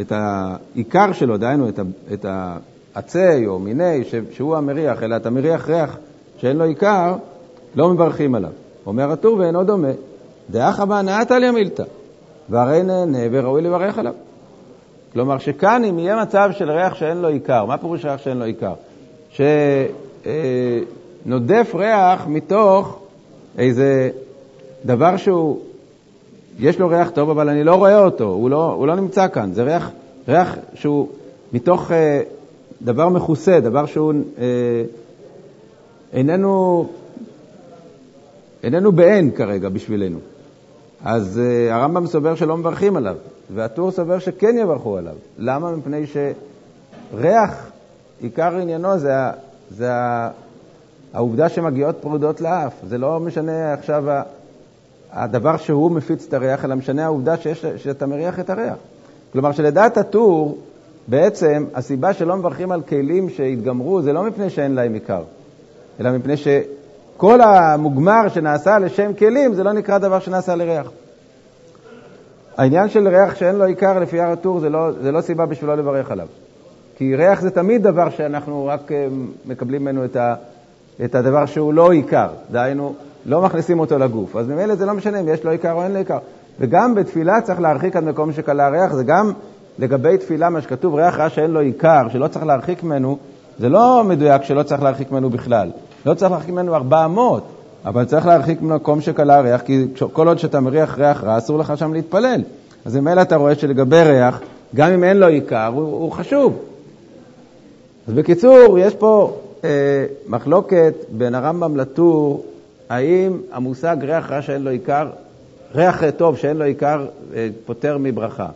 את 0.00 0.12
העיקר 0.12 1.12
שלו, 1.12 1.36
דהיינו 1.36 1.68
את, 1.68 1.78
ה, 1.78 1.82
את 2.12 2.26
העצי 2.94 3.46
או 3.46 3.58
מיני, 3.58 4.04
שהוא 4.32 4.56
המריח, 4.56 5.02
אלא 5.02 5.16
אתה 5.16 5.30
מריח 5.30 5.68
ריח 5.68 5.96
שאין 6.38 6.56
לו 6.56 6.64
עיקר, 6.64 7.14
לא 7.74 7.88
מברכים 7.88 8.34
עליו. 8.34 8.50
אומר 8.86 9.12
הטור 9.12 9.38
ואינו 9.38 9.64
דומה. 9.64 9.90
דאחא 10.50 10.84
בהנאת 10.84 11.30
עליה 11.30 11.52
מילתא, 11.52 11.84
והרי 12.48 12.82
נהנה 12.82 13.18
וראוי 13.30 13.62
לברך 13.62 13.98
עליו. 13.98 14.12
כלומר 15.12 15.38
שכאן 15.38 15.84
אם 15.84 15.98
יהיה 15.98 16.22
מצב 16.22 16.50
של 16.52 16.70
ריח 16.70 16.94
שאין 16.94 17.16
לו 17.16 17.28
עיקר, 17.28 17.64
מה 17.64 17.78
פירוש 17.78 18.04
ריח 18.04 18.20
שאין 18.20 18.38
לו 18.38 18.44
עיקר? 18.44 18.72
ש... 19.30 19.40
אה, 20.26 20.80
ריח 21.74 22.26
מתוך 22.26 22.98
איזה 23.58 24.10
דבר 24.84 25.16
שהוא, 25.16 25.60
יש 26.58 26.78
לו 26.78 26.88
ריח 26.88 27.10
טוב, 27.10 27.30
אבל 27.30 27.48
אני 27.48 27.64
לא 27.64 27.74
רואה 27.74 27.98
אותו, 27.98 28.24
הוא 28.24 28.50
לא, 28.50 28.72
הוא 28.72 28.86
לא 28.86 28.96
נמצא 28.96 29.28
כאן. 29.28 29.52
זה 29.52 29.62
ריח, 29.62 29.90
ריח 30.28 30.56
שהוא 30.74 31.08
מתוך 31.52 31.92
אה, 31.92 32.20
דבר 32.82 33.08
מכוסה, 33.08 33.60
דבר 33.60 33.86
שהוא 33.86 34.12
אה, 34.38 34.44
איננו, 36.12 36.86
איננו 38.62 38.92
בעין 38.92 39.30
כרגע 39.30 39.68
בשבילנו. 39.68 40.18
אז 41.04 41.40
אה, 41.44 41.74
הרמב"ם 41.74 42.06
סובר 42.06 42.34
שלא 42.34 42.56
מברכים 42.56 42.96
עליו, 42.96 43.16
והטור 43.54 43.90
סובר 43.90 44.18
שכן 44.18 44.58
יברכו 44.58 44.96
עליו. 44.96 45.14
למה? 45.38 45.72
מפני 45.72 46.04
שריח, 46.06 47.70
עיקר 48.20 48.56
עניינו 48.56 48.98
זה, 48.98 49.12
זה 49.70 49.90
העובדה 51.12 51.48
שמגיעות 51.48 51.96
פרודות 52.00 52.40
לאף. 52.40 52.72
זה 52.88 52.98
לא 52.98 53.20
משנה 53.20 53.72
עכשיו 53.72 54.04
הדבר 55.16 55.56
שהוא 55.56 55.90
מפיץ 55.90 56.26
את 56.28 56.34
הריח, 56.34 56.64
אלא 56.64 56.74
משנה 56.74 57.04
העובדה 57.04 57.36
שיש, 57.36 57.66
שאתה 57.76 58.06
מריח 58.06 58.40
את 58.40 58.50
הריח. 58.50 58.76
כלומר, 59.32 59.52
שלדעת 59.52 59.96
הטור, 59.96 60.58
בעצם 61.08 61.64
הסיבה 61.74 62.12
שלא 62.12 62.36
מברכים 62.36 62.72
על 62.72 62.82
כלים 62.82 63.28
שהתגמרו 63.28 64.02
זה 64.02 64.12
לא 64.12 64.24
מפני 64.24 64.50
שאין 64.50 64.74
להם 64.74 64.94
עיקר, 64.94 65.22
אלא 66.00 66.12
מפני 66.12 66.34
שכל 66.36 67.40
המוגמר 67.40 68.28
שנעשה 68.28 68.78
לשם 68.78 69.14
כלים 69.14 69.54
זה 69.54 69.64
לא 69.64 69.72
נקרא 69.72 69.98
דבר 69.98 70.18
שנעשה 70.18 70.54
לריח. 70.54 70.90
העניין 72.56 72.88
של 72.88 73.08
ריח 73.08 73.34
שאין 73.34 73.56
לו 73.56 73.64
עיקר 73.64 73.98
לפי 73.98 74.20
הר 74.20 74.32
הטור 74.32 74.60
זה 74.60 74.70
לא, 74.70 74.92
זה 75.02 75.12
לא 75.12 75.20
סיבה 75.20 75.46
בשבילו 75.46 75.76
לברך 75.76 76.10
עליו. 76.10 76.26
כי 76.96 77.16
ריח 77.16 77.40
זה 77.40 77.50
תמיד 77.50 77.82
דבר 77.82 78.10
שאנחנו 78.10 78.66
רק 78.66 78.92
אה, 78.92 79.06
מקבלים 79.46 79.82
ממנו 79.82 80.04
את, 80.04 80.16
ה, 80.16 80.34
את 81.04 81.14
הדבר 81.14 81.46
שהוא 81.46 81.74
לא 81.74 81.92
עיקר, 81.92 82.28
דהיינו, 82.50 82.94
לא 83.26 83.42
מכניסים 83.42 83.80
אותו 83.80 83.98
לגוף. 83.98 84.36
אז 84.36 84.48
ממילא 84.48 84.74
זה 84.74 84.86
לא 84.86 84.92
משנה 84.92 85.20
אם 85.20 85.28
יש 85.28 85.44
לו 85.44 85.50
עיקר 85.50 85.72
או 85.72 85.82
אין 85.82 85.92
לו 85.92 85.98
עיקר. 85.98 86.18
וגם 86.60 86.94
בתפילה 86.94 87.40
צריך 87.40 87.60
להרחיק 87.60 87.96
עד 87.96 88.04
מקום 88.04 88.32
שקלה 88.32 88.68
ריח, 88.68 88.92
זה 88.92 89.04
גם 89.04 89.32
לגבי 89.78 90.18
תפילה, 90.18 90.50
מה 90.50 90.60
שכתוב, 90.60 90.94
ריח 90.94 91.18
רע 91.18 91.28
שאין 91.28 91.50
לו 91.50 91.60
עיקר, 91.60 92.08
שלא 92.12 92.28
צריך 92.28 92.46
להרחיק 92.46 92.82
ממנו, 92.82 93.18
זה 93.58 93.68
לא 93.68 94.04
מדויק 94.04 94.42
שלא 94.42 94.62
צריך 94.62 94.82
להרחיק 94.82 95.12
ממנו 95.12 95.30
בכלל. 95.30 95.70
לא 96.06 96.14
צריך 96.14 96.30
להרחיק 96.32 96.50
ממנו 96.50 96.74
400, 96.74 97.42
אבל 97.84 98.04
צריך 98.04 98.26
להרחיק 98.26 98.62
ממקום 98.62 99.00
שקלה 99.00 99.40
ריח, 99.40 99.60
כי 99.60 99.86
כל 100.12 100.28
עוד 100.28 100.38
שאתה 100.38 100.60
מריח 100.60 100.98
ריח 100.98 101.24
רע, 101.24 101.38
אסור 101.38 101.58
לך 101.58 101.78
שם 101.78 101.92
להתפלל. 101.92 102.42
אז 102.84 102.96
ממילא 102.96 103.22
אתה 103.22 103.36
רואה 103.36 103.54
שלגבי 103.54 104.02
ריח, 104.02 104.40
גם 104.74 104.90
אם 104.92 105.04
אין 105.04 105.16
לו 105.16 105.26
עיקר, 105.26 105.66
הוא, 105.66 105.82
הוא 105.82 106.12
חשוב. 106.12 106.58
אז 108.08 108.14
בקיצור, 108.14 108.78
יש 108.78 108.94
פה 108.94 109.36
אה, 109.64 109.70
מחלוקת 110.26 110.94
בין 111.10 111.34
הרמב"ם 111.34 111.76
לטור, 111.76 112.44
האם 112.88 113.38
המושג 113.52 113.96
ריח 114.00 114.30
רע 114.30 114.42
שאין 114.42 114.62
לו 114.62 114.70
עיקר, 114.70 115.10
ריח 115.74 116.02
טוב 116.16 116.36
שאין 116.36 116.56
לו 116.56 116.64
עיקר, 116.64 117.06
אה, 117.34 117.48
פותר 117.66 117.98
מברכה. 118.00 118.48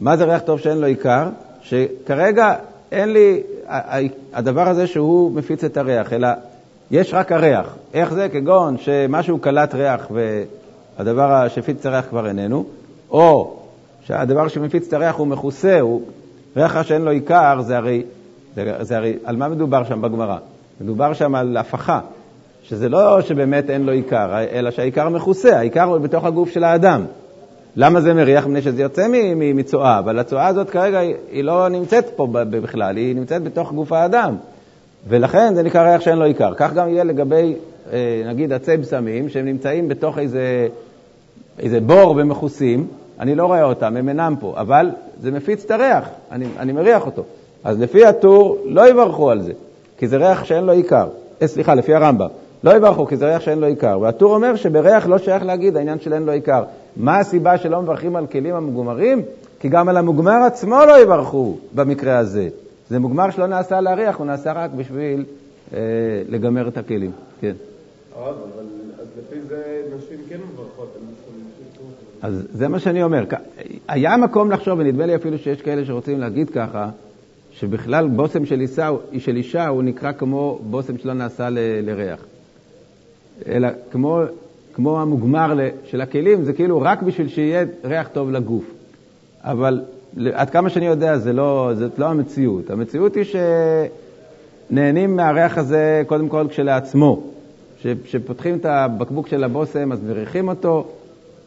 מה 0.00 0.16
זה 0.16 0.24
ריח 0.24 0.42
טוב 0.42 0.60
שאין 0.60 0.78
לו 0.78 0.86
עיקר? 0.86 1.28
שכרגע 1.62 2.54
אין 2.92 3.12
לי 3.12 3.42
הדבר 4.32 4.68
הזה 4.68 4.86
שהוא 4.86 5.32
מפיץ 5.32 5.64
את 5.64 5.76
הריח, 5.76 6.12
אלא 6.12 6.28
יש 6.90 7.14
רק 7.14 7.32
הריח. 7.32 7.74
איך 7.94 8.14
זה? 8.14 8.28
כגון 8.28 8.78
שמשהו 8.78 9.38
קלט 9.38 9.74
ריח 9.74 10.10
והדבר 10.10 11.48
שמפיץ 11.48 11.76
את 11.80 11.86
הריח 11.86 12.04
כבר 12.08 12.26
איננו, 12.28 12.64
או 13.10 13.56
שהדבר 14.04 14.48
שמפיץ 14.48 14.86
את 14.86 14.92
הריח 14.92 15.16
הוא 15.16 15.26
מכוסה, 15.26 15.80
הוא 15.80 16.02
ריח 16.56 16.82
שאין 16.82 17.02
לו 17.02 17.10
עיקר, 17.10 17.60
זה 17.62 17.76
הרי, 17.76 18.02
זה, 18.54 18.74
זה 18.80 18.96
הרי, 18.96 19.16
על 19.24 19.36
מה 19.36 19.48
מדובר 19.48 19.84
שם 19.84 20.02
בגמרא? 20.02 20.36
מדובר 20.80 21.12
שם 21.12 21.34
על 21.34 21.56
הפכה, 21.56 22.00
שזה 22.62 22.88
לא 22.88 23.20
שבאמת 23.20 23.70
אין 23.70 23.86
לו 23.86 23.92
עיקר, 23.92 24.44
אלא 24.52 24.70
שהעיקר 24.70 25.08
מכוסה, 25.08 25.58
העיקר 25.58 25.82
הוא 25.82 25.98
בתוך 25.98 26.24
הגוף 26.24 26.50
של 26.50 26.64
האדם. 26.64 27.04
למה 27.76 28.00
זה 28.00 28.14
מריח? 28.14 28.46
מפני 28.46 28.62
שזה 28.62 28.82
יוצא 28.82 29.06
מצואה, 29.54 29.98
אבל 29.98 30.18
הצואה 30.18 30.46
הזאת 30.46 30.70
כרגע 30.70 30.98
היא 31.32 31.44
לא 31.44 31.68
נמצאת 31.68 32.10
פה 32.16 32.26
בכלל, 32.32 32.96
היא 32.96 33.16
נמצאת 33.16 33.42
בתוך 33.42 33.72
גוף 33.72 33.92
האדם. 33.92 34.36
ולכן 35.08 35.54
זה 35.54 35.62
נקרא 35.62 35.90
ריח 35.90 36.00
שאין 36.00 36.18
לו 36.18 36.24
עיקר. 36.24 36.52
כך 36.56 36.72
גם 36.72 36.88
יהיה 36.88 37.04
לגבי, 37.04 37.54
אה, 37.92 38.22
נגיד, 38.26 38.52
עצי 38.52 38.76
בשמים, 38.76 39.28
שהם 39.28 39.44
נמצאים 39.44 39.88
בתוך 39.88 40.18
איזה, 40.18 40.68
איזה 41.58 41.80
בור 41.80 42.14
ומכוסים, 42.18 42.86
אני 43.20 43.34
לא 43.34 43.46
רואה 43.46 43.62
אותם, 43.62 43.96
הם 43.96 44.08
אינם 44.08 44.34
פה, 44.40 44.54
אבל 44.56 44.90
זה 45.20 45.30
מפיץ 45.30 45.64
את 45.64 45.70
הריח, 45.70 46.08
אני, 46.30 46.46
אני 46.58 46.72
מריח 46.72 47.06
אותו. 47.06 47.24
אז 47.64 47.80
לפי 47.80 48.06
הטור 48.06 48.58
לא 48.64 48.90
יברכו 48.90 49.30
על 49.30 49.42
זה, 49.42 49.52
כי 49.98 50.08
זה 50.08 50.16
ריח 50.16 50.44
שאין 50.44 50.64
לו 50.64 50.72
עיקר. 50.72 51.08
אה, 51.42 51.46
סליחה, 51.46 51.74
לפי 51.74 51.94
הרמב"ם. 51.94 52.28
לא 52.64 52.76
יברכו, 52.76 53.06
כי 53.06 53.16
זה 53.16 53.26
ריח 53.26 53.42
שאין 53.42 53.58
לו 53.58 53.66
עיקר. 53.66 53.98
והטור 54.00 54.34
אומר 54.34 54.56
שבריח 54.56 55.06
לא 55.06 55.18
שייך 55.18 55.42
להגיד 55.42 55.76
העניין 55.76 56.00
של 56.00 56.12
אין 56.12 56.22
לו 56.22 56.32
עיקר. 56.32 56.64
מה 56.96 57.18
הסיבה 57.18 57.58
שלא 57.58 57.82
מברכים 57.82 58.16
על 58.16 58.26
כלים 58.26 58.54
המוגמרים? 58.54 59.22
כי 59.60 59.68
גם 59.68 59.88
על 59.88 59.96
המוגמר 59.96 60.42
עצמו 60.46 60.80
לא 60.88 61.02
יברכו 61.02 61.56
במקרה 61.74 62.18
הזה. 62.18 62.48
זה 62.90 62.98
מוגמר 62.98 63.30
שלא 63.30 63.46
נעשה 63.46 63.80
להריח, 63.80 64.16
הוא 64.16 64.26
נעשה 64.26 64.52
רק 64.52 64.70
בשביל 64.70 65.24
אה, 65.74 65.78
לגמר 66.28 66.68
את 66.68 66.78
הכלים. 66.78 67.10
כן. 67.40 67.52
אבל 68.16 68.32
אז 69.00 69.06
לפי 69.18 69.40
זה 69.48 69.82
נשים 69.96 70.18
כן 70.28 70.38
מברכות 70.52 70.96
אז 72.22 72.46
זה 72.52 72.68
מה 72.68 72.78
שאני 72.78 73.02
אומר. 73.02 73.24
היה 73.88 74.16
מקום 74.16 74.50
לחשוב, 74.50 74.78
ונדמה 74.78 75.06
לי 75.06 75.16
אפילו 75.16 75.38
שיש 75.38 75.62
כאלה 75.62 75.84
שרוצים 75.84 76.20
להגיד 76.20 76.50
ככה, 76.50 76.90
שבכלל 77.52 78.08
בושם 78.08 78.46
של 78.46 78.60
אישה, 78.60 78.90
של 79.18 79.36
אישה 79.36 79.68
הוא 79.68 79.82
נקרא 79.82 80.12
כמו 80.12 80.58
בושם 80.70 80.98
שלא 80.98 81.12
נעשה 81.12 81.50
ל, 81.50 81.58
לריח. 81.82 82.24
אלא 83.48 83.68
כמו, 83.90 84.20
כמו 84.74 85.00
המוגמר 85.00 85.58
של 85.84 86.00
הכלים, 86.00 86.44
זה 86.44 86.52
כאילו 86.52 86.80
רק 86.80 87.02
בשביל 87.02 87.28
שיהיה 87.28 87.64
ריח 87.84 88.08
טוב 88.08 88.30
לגוף. 88.30 88.64
אבל 89.42 89.80
עד 90.32 90.50
כמה 90.50 90.70
שאני 90.70 90.86
יודע, 90.86 91.18
זה 91.18 91.32
לא, 91.32 91.70
זאת 91.74 91.98
לא 91.98 92.06
המציאות. 92.06 92.70
המציאות 92.70 93.14
היא 93.14 93.24
שנהנים 94.70 95.16
מהריח 95.16 95.58
הזה 95.58 96.02
קודם 96.06 96.28
כל 96.28 96.46
כשלעצמו. 96.48 97.22
כשפותחים 98.04 98.56
את 98.56 98.66
הבקבוק 98.66 99.28
של 99.28 99.44
הבושם, 99.44 99.92
אז 99.92 100.04
מריחים 100.04 100.48
אותו, 100.48 100.86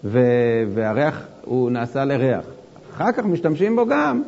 והריח 0.03 1.25
הוא 1.45 1.71
נעשה 1.71 2.05
לריח. 2.05 2.45
אחר 2.93 3.11
כך 3.11 3.25
משתמשים 3.25 3.75
בו 3.75 3.85
גם 3.85 4.23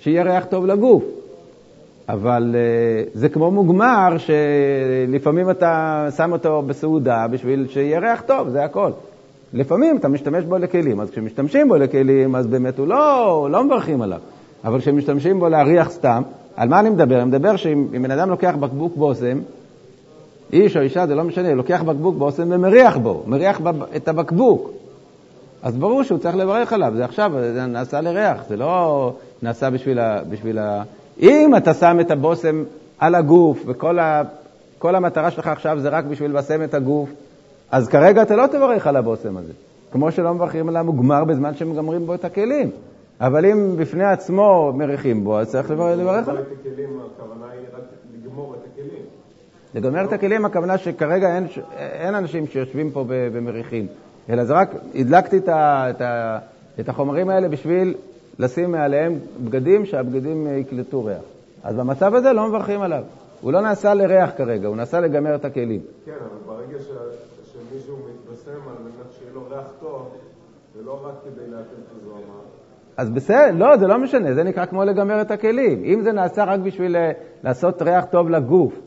שיהיה 0.00 0.22
ריח 0.22 0.44
טוב 0.44 0.66
לגוף. 0.66 1.04
אבל 2.12 2.54
uh, 2.54 3.10
זה 3.14 3.28
כמו 3.28 3.50
מוגמר 3.50 4.08
שלפעמים 4.18 5.50
אתה 5.50 6.06
שם 6.16 6.32
אותו 6.32 6.62
בסעודה 6.62 7.26
בשביל 7.30 7.66
שיהיה 7.68 7.98
ריח 7.98 8.22
טוב, 8.26 8.48
זה 8.48 8.64
הכל. 8.64 8.90
לפעמים 9.52 9.96
אתה 9.96 10.08
משתמש 10.08 10.44
בו 10.44 10.58
לכלים, 10.58 11.00
אז 11.00 11.10
כשמשתמשים 11.10 11.68
בו 11.68 11.76
לכלים, 11.76 12.36
אז 12.36 12.46
באמת 12.46 12.78
הוא 12.78 12.86
לא, 12.86 13.48
לא 13.50 13.64
מברכים 13.64 14.02
עליו. 14.02 14.18
אבל 14.64 14.78
כשמשתמשים 14.78 15.40
בו 15.40 15.48
להריח 15.48 15.90
סתם, 15.90 16.22
על 16.56 16.68
מה 16.68 16.80
אני 16.80 16.90
מדבר? 16.90 17.16
אני 17.16 17.24
מדבר 17.24 17.56
שאם 17.56 18.02
בן 18.02 18.10
אדם 18.10 18.30
לוקח 18.30 18.54
בקבוק 18.60 18.96
בושם, 18.96 19.38
איש 20.52 20.76
או 20.76 20.82
אישה, 20.82 21.06
זה 21.06 21.14
לא 21.14 21.24
משנה, 21.24 21.54
לוקח 21.54 21.82
בקבוק 21.82 22.16
בושם 22.16 22.48
ומריח 22.50 22.96
בו, 22.96 23.22
מריח 23.26 23.60
את 23.96 24.08
הבקבוק. 24.08 24.70
אז 25.62 25.76
ברור 25.76 26.02
שהוא 26.02 26.18
צריך 26.18 26.36
לברך 26.36 26.72
עליו, 26.72 26.92
זה 26.96 27.04
עכשיו, 27.04 27.32
זה 27.54 27.66
נעשה 27.66 28.00
לריח, 28.00 28.42
זה 28.48 28.56
לא 28.56 29.12
נעשה 29.42 29.70
בשביל 29.70 29.98
ה... 29.98 30.24
בשביל 30.30 30.58
ה... 30.58 30.82
אם 31.22 31.56
אתה 31.56 31.74
שם 31.74 31.98
את 32.00 32.10
הבושם 32.10 32.64
על 32.98 33.14
הגוף, 33.14 33.62
וכל 33.66 33.98
ה... 33.98 34.22
המטרה 34.82 35.30
שלך 35.30 35.46
עכשיו 35.46 35.80
זה 35.80 35.88
רק 35.88 36.04
בשביל 36.04 36.30
לבשם 36.30 36.62
את 36.62 36.74
הגוף, 36.74 37.10
אז 37.70 37.88
כרגע 37.88 38.22
אתה 38.22 38.36
לא 38.36 38.46
תברך 38.46 38.86
על 38.86 38.96
הבושם 38.96 39.36
הזה, 39.36 39.52
כמו 39.92 40.12
שלא 40.12 40.34
מברכים 40.34 40.68
על 40.68 40.76
המוגמר 40.76 41.24
בזמן 41.24 41.54
שמגמרים 41.54 42.06
בו 42.06 42.14
את 42.14 42.24
הכלים. 42.24 42.70
אבל 43.20 43.46
אם 43.46 43.76
בפני 43.76 44.04
עצמו 44.04 44.72
מריחים 44.74 45.24
בו, 45.24 45.38
אז 45.38 45.50
צריך 45.50 45.70
לברך 45.70 46.28
עליו. 46.28 46.42
הכוונה 46.44 47.46
היא 47.52 47.66
רק 47.74 47.82
לגמור 48.14 48.54
את 48.54 48.68
הכלים. 48.72 49.02
לגמר 49.74 50.04
את 50.04 50.12
הכלים, 50.12 50.44
הכוונה 50.44 50.78
שכרגע 50.78 51.36
אין, 51.36 51.46
אין 51.76 52.14
אנשים 52.14 52.46
שיושבים 52.46 52.90
פה 52.90 53.04
ומריחים, 53.08 53.86
אלא 54.30 54.44
זה 54.44 54.54
רק 54.54 54.74
הדלקתי 54.94 55.36
את, 55.36 55.48
ה, 55.48 55.90
את, 55.90 56.00
ה, 56.00 56.38
את 56.80 56.88
החומרים 56.88 57.28
האלה 57.28 57.48
בשביל 57.48 57.94
לשים 58.38 58.70
מעליהם 58.70 59.18
בגדים, 59.44 59.84
שהבגדים 59.84 60.46
יקלטו 60.46 61.04
ריח. 61.04 61.22
אז 61.62 61.76
במצב 61.76 62.14
הזה 62.14 62.32
לא 62.32 62.48
מברכים 62.48 62.82
עליו. 62.82 63.02
הוא 63.40 63.52
לא 63.52 63.60
נעשה 63.60 63.94
לריח 63.94 64.30
כרגע, 64.36 64.68
הוא 64.68 64.76
נעשה 64.76 65.00
לגמר 65.00 65.34
את 65.34 65.44
הכלים. 65.44 65.80
כן, 66.04 66.12
אבל 66.12 66.56
ברגע 66.56 66.78
ש... 66.78 66.88
שמישהו 67.52 67.96
מתבשם 67.96 68.68
על 68.68 68.82
מנת 68.84 69.12
שיהיה 69.18 69.32
לו 69.34 69.42
ריח 69.50 69.72
טוב, 69.80 70.08
זה 70.76 70.82
לא 70.84 71.00
רק 71.04 71.14
כדי 71.24 71.50
להקל 71.50 71.62
את 71.62 71.96
הזוהמה. 71.96 72.40
אז 72.96 73.10
בסדר, 73.10 73.50
לא, 73.54 73.76
זה 73.76 73.86
לא 73.86 73.98
משנה, 73.98 74.34
זה 74.34 74.42
נקרא 74.42 74.66
כמו 74.66 74.84
לגמר 74.84 75.20
את 75.20 75.30
הכלים. 75.30 75.84
אם 75.84 76.00
זה 76.02 76.12
נעשה 76.12 76.44
רק 76.44 76.60
בשביל 76.60 76.96
אה, 76.96 77.10
לעשות 77.44 77.82
ריח 77.82 78.04
טוב 78.04 78.30
לגוף, 78.30 78.80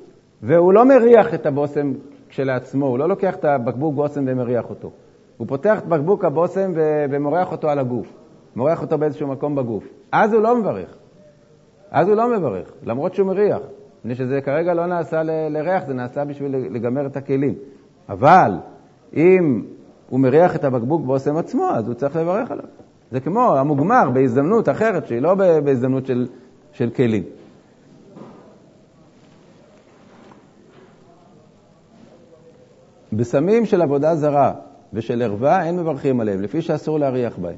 והוא 0.43 0.73
לא 0.73 0.85
מריח 0.85 1.33
את 1.33 1.45
הבושם 1.45 1.93
כשלעצמו, 2.29 2.85
הוא 2.85 2.99
לא 2.99 3.09
לוקח 3.09 3.35
את 3.35 3.45
הבקבוק 3.45 3.95
בושם 3.95 4.23
ומריח 4.27 4.69
אותו. 4.69 4.91
הוא 5.37 5.47
פותח 5.47 5.79
את 5.79 5.87
בקבוק 5.87 6.25
הבושם 6.25 6.71
ומורח 7.09 7.51
אותו 7.51 7.69
על 7.69 7.79
הגוף, 7.79 8.07
מורח 8.55 8.81
אותו 8.81 8.97
באיזשהו 8.97 9.27
מקום 9.27 9.55
בגוף. 9.55 9.83
אז 10.11 10.33
הוא 10.33 10.41
לא 10.41 10.57
מברך. 10.57 10.95
אז 11.91 12.07
הוא 12.07 12.15
לא 12.15 12.37
מברך, 12.37 12.73
למרות 12.83 13.13
שהוא 13.13 13.27
מריח. 13.27 13.59
מפני 13.99 14.15
שזה 14.15 14.41
כרגע 14.41 14.73
לא 14.73 14.85
נעשה 14.85 15.23
ל- 15.23 15.47
לריח, 15.49 15.83
זה 15.87 15.93
נעשה 15.93 16.25
בשביל 16.25 16.55
לגמר 16.55 17.05
את 17.05 17.17
הכלים. 17.17 17.55
אבל 18.09 18.51
אם 19.13 19.63
הוא 20.09 20.19
מריח 20.19 20.55
את 20.55 20.63
הבקבוק 20.63 21.05
בושם 21.05 21.37
עצמו, 21.37 21.69
אז 21.69 21.87
הוא 21.87 21.93
צריך 21.93 22.15
לברך 22.15 22.51
עליו. 22.51 22.65
זה 23.11 23.19
כמו 23.19 23.55
המוגמר 23.55 24.09
בהזדמנות 24.13 24.69
אחרת, 24.69 25.07
שהיא 25.07 25.19
לא 25.19 25.35
בהזדמנות 25.35 26.05
של, 26.05 26.27
של 26.71 26.89
כלים. 26.89 27.23
בסמים 33.13 33.65
של 33.65 33.81
עבודה 33.81 34.15
זרה 34.15 34.53
ושל 34.93 35.21
ערווה 35.21 35.65
אין 35.65 35.79
מברכים 35.79 36.19
עליהם, 36.19 36.41
לפי 36.41 36.61
שאסור 36.61 36.99
להריח 36.99 37.37
בהם. 37.37 37.57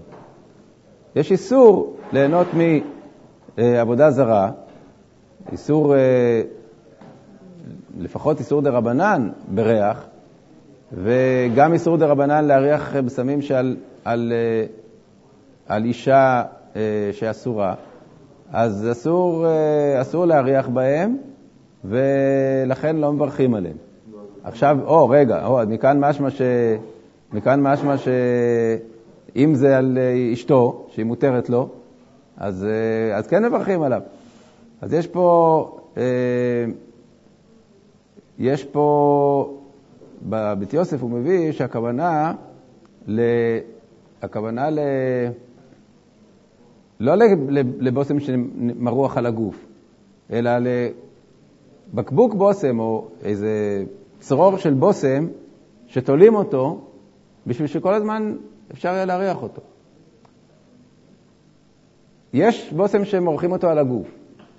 יש 1.16 1.32
איסור 1.32 1.96
ליהנות 2.12 2.48
מעבודה 3.58 4.12
זרה, 4.12 4.52
איסור, 5.52 5.96
אה, 5.96 6.42
לפחות 7.98 8.40
איסור 8.40 8.62
דה 8.62 8.70
רבנן 8.70 9.30
בריח, 9.48 10.06
וגם 10.94 11.74
איסור 11.74 11.98
דה 11.98 12.06
רבנן 12.06 12.46
להריח 12.46 12.96
בסמים 12.96 13.42
שעל 13.42 13.78
על, 14.06 14.34
אה, 14.36 14.66
על 15.68 15.86
אישה 15.86 16.44
אה, 16.76 16.82
שאסורה. 17.12 17.74
אז 18.52 18.88
אסור, 18.92 19.46
אסור 20.02 20.26
להריח 20.26 20.68
בהם, 20.68 21.18
ולכן 21.86 22.96
לא 22.96 23.14
מברכים 23.14 23.54
עליהם. 23.54 23.78
עכשיו, 24.44 24.78
או, 24.86 25.10
רגע, 25.10 25.46
או, 25.46 25.60
מכאן 25.68 26.00
משמע 26.00 26.30
ש... 26.30 26.42
מכאן 27.34 27.62
משמע 27.62 27.96
שאם 29.36 29.56
זה 29.56 29.78
על 29.78 29.98
אה, 29.98 30.34
אשתו, 30.34 30.86
שהיא 30.90 31.06
מותרת 31.06 31.50
לו, 31.50 31.70
אז, 32.38 32.66
אה, 32.66 33.18
אז 33.18 33.28
כן 33.28 33.46
מברכים 33.46 33.82
עליו. 33.82 34.02
אז 34.82 34.94
יש 34.94 35.08
פה, 35.08 35.78
יש 38.40 38.64
פה, 38.64 39.60
בבית 40.22 40.74
יוסף 40.74 41.02
הוא 41.02 41.12
מביא 41.12 41.52
שהכוונה 41.52 42.34
ל... 43.08 43.22
הכוונה 44.22 44.70
ל... 44.70 44.80
לא 47.00 47.14
לבושם 47.80 48.20
שמרוח 48.20 49.18
על 49.18 49.26
הגוף, 49.26 49.66
אלא 50.32 50.52
לבקבוק 51.94 52.34
בושם 52.34 52.80
או 52.80 53.08
איזה 53.24 53.84
צרור 54.20 54.58
של 54.58 54.74
בושם 54.74 55.28
שתולים 55.88 56.36
אותו 56.36 56.82
בשביל 57.48 57.68
שכל 57.68 57.94
הזמן 57.94 58.36
אפשר 58.72 58.90
יהיה 58.90 59.06
להריח 59.06 59.44
אותו. 59.44 59.62
יש 62.34 62.74
בושם 62.74 63.06
שמורחים 63.06 63.52
אותו 63.52 63.70
על 63.70 63.80
הגוף, 63.80 64.08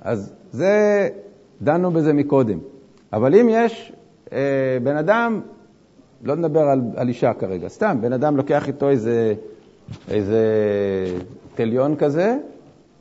אז 0.01 0.33
זה, 0.53 1.09
דנו 1.63 1.91
בזה 1.91 2.13
מקודם. 2.13 2.59
אבל 3.13 3.35
אם 3.35 3.49
יש 3.51 3.93
אה, 4.33 4.79
בן 4.83 4.97
אדם, 4.97 5.41
לא 6.23 6.35
נדבר 6.35 6.61
על, 6.61 6.81
על 6.97 7.09
אישה 7.09 7.33
כרגע, 7.35 7.69
סתם, 7.69 7.99
בן 8.01 8.13
אדם 8.13 8.37
לוקח 8.37 8.69
איתו 8.69 8.89
איזה, 8.89 9.35
איזה 10.11 10.45
תליון 11.55 11.97
כזה, 11.97 12.37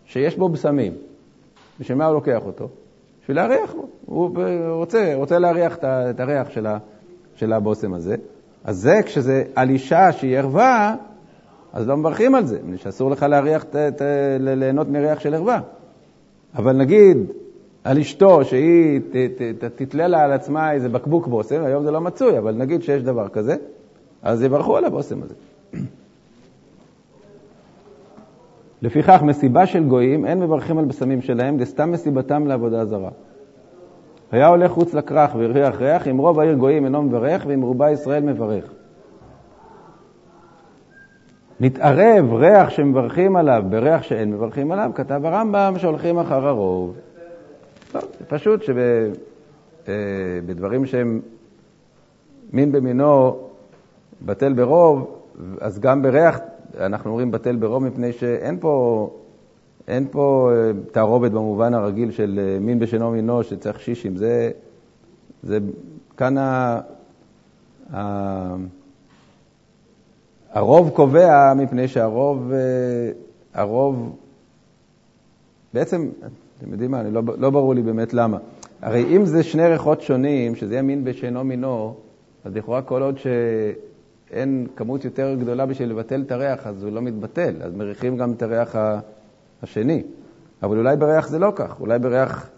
שיש 0.05 0.37
בו 0.37 0.49
בשמים. 0.49 0.93
בשביל 1.79 1.97
מה 1.97 2.05
הוא 2.05 2.13
לוקח 2.13 2.45
אותו? 2.45 2.69
בשביל 3.21 3.37
להריח 3.37 3.73
בו. 3.73 3.87
הוא 4.05 4.37
רוצה, 4.69 5.11
רוצה 5.15 5.39
להריח 5.39 5.77
את 5.83 6.19
הריח 6.19 6.47
של 7.35 7.53
הבושם 7.53 7.93
הזה. 7.93 8.15
אז 8.65 8.77
זה, 8.77 8.99
כשזה 9.05 9.43
על 9.55 9.69
אישה 9.69 10.11
שהיא 10.11 10.37
ערווה, 10.37 10.95
אז 11.73 11.87
לא 11.87 11.97
מברכים 11.97 12.35
על 12.35 12.45
זה, 12.45 12.59
שאסור 12.77 13.11
לך 13.11 13.23
להריח, 13.23 13.63
ת, 13.63 13.75
ת, 13.75 14.01
ליהנות 14.39 14.89
מריח 14.89 15.19
של 15.19 15.33
ערווה. 15.33 15.59
אבל 16.55 16.73
נגיד 16.73 17.17
על 17.83 17.99
אשתו, 17.99 18.45
שהיא 18.45 19.01
תתלה 19.75 20.07
לה 20.07 20.23
על 20.23 20.31
עצמה 20.31 20.71
איזה 20.71 20.89
בקבוק 20.89 21.27
בושם, 21.27 21.63
היום 21.63 21.83
זה 21.83 21.91
לא 21.91 22.01
מצוי, 22.01 22.37
אבל 22.37 22.55
נגיד 22.55 22.83
שיש 22.83 23.03
דבר 23.03 23.27
כזה, 23.27 23.55
אז 24.21 24.43
יברכו 24.43 24.77
על 24.77 24.85
הבושם 24.85 25.23
הזה. 25.23 25.33
לפיכך, 28.81 29.21
מסיבה 29.23 29.65
של 29.65 29.83
גויים, 29.83 30.25
אין 30.25 30.39
מברכים 30.39 30.77
על 30.77 30.85
בשמים 30.85 31.21
שלהם, 31.21 31.59
זה 31.59 31.65
סתם 31.65 31.91
מסיבתם 31.91 32.47
לעבודה 32.47 32.85
זרה. 32.85 33.09
היה 34.35 34.47
הולך 34.47 34.71
חוץ 34.71 34.93
לכרך 34.93 35.35
והריח 35.35 35.81
ריח, 35.81 36.07
אם 36.07 36.17
רוב 36.17 36.39
העיר 36.39 36.53
גויים 36.53 36.85
אינו 36.85 37.01
מברך, 37.01 37.45
ואם 37.47 37.61
רובה 37.61 37.91
ישראל 37.91 38.23
מברך. 38.23 38.73
נתערב 41.59 42.33
ריח 42.33 42.69
שמברכים 42.69 43.35
עליו 43.35 43.63
בריח 43.69 44.03
שאין 44.03 44.31
מברכים 44.33 44.71
עליו, 44.71 44.91
כתב 44.95 45.21
הרמב"ם 45.25 45.73
שהולכים 45.77 46.19
אחר 46.19 46.47
הרוב. 46.47 46.95
לא, 47.95 48.01
זה 48.19 48.25
פשוט 48.27 48.63
שבדברים 49.85 50.81
אה, 50.81 50.87
שהם 50.87 51.21
מין 52.53 52.71
במינו 52.71 53.37
בטל 54.21 54.53
ברוב, 54.53 55.21
אז 55.61 55.79
גם 55.79 56.01
בריח 56.01 56.39
אנחנו 56.79 57.09
אומרים 57.09 57.31
בטל 57.31 57.55
ברוב 57.55 57.83
מפני 57.83 58.11
שאין 58.11 58.57
פה, 58.59 59.09
אין 59.87 60.07
פה 60.11 60.51
אה, 60.53 60.71
תערובת 60.91 61.31
במובן 61.31 61.73
הרגיל 61.73 62.11
של 62.11 62.39
אה, 62.43 62.59
מין 62.59 62.79
בשנו 62.79 63.11
מינו 63.11 63.43
שצריך 63.43 63.79
שישים. 63.79 64.17
זה, 64.17 64.51
זה 65.43 65.59
כאן 66.17 66.37
ה, 66.37 66.81
ה, 67.93 68.55
הרוב 70.51 70.89
קובע 70.89 71.53
מפני 71.53 71.87
שהרוב, 71.87 72.51
אה, 72.51 73.11
הרוב, 73.53 74.15
בעצם, 75.73 76.09
אתם 76.57 76.71
יודעים 76.71 76.91
מה, 76.91 77.03
לא, 77.03 77.21
לא 77.37 77.49
ברור 77.49 77.75
לי 77.75 77.81
באמת 77.81 78.13
למה. 78.13 78.37
הרי 78.81 79.15
אם 79.15 79.25
זה 79.25 79.43
שני 79.43 79.67
ריחות 79.67 80.01
שונים, 80.01 80.55
שזה 80.55 80.73
יהיה 80.73 80.81
מין 80.81 81.03
בשאינו 81.03 81.43
מינו, 81.43 81.95
אז 82.45 82.55
לכאורה 82.55 82.81
כל 82.81 83.01
עוד 83.01 83.17
ש... 83.17 83.27
אין 84.31 84.67
כמות 84.75 85.05
יותר 85.05 85.35
גדולה 85.39 85.65
בשביל 85.65 85.89
לבטל 85.89 86.21
את 86.21 86.31
הריח, 86.31 86.67
אז 86.67 86.83
הוא 86.83 86.91
לא 86.91 87.01
מתבטל, 87.01 87.55
אז 87.61 87.73
מריחים 87.73 88.17
גם 88.17 88.31
את 88.31 88.41
הריח 88.41 88.75
השני. 89.65 90.03
אבל 90.63 90.77
אולי 90.77 90.97
בריח 90.97 91.27
זה 91.27 91.39
לא 91.39 91.51
כך, 91.55 91.79
אולי 91.79 91.99
בריח 91.99 92.49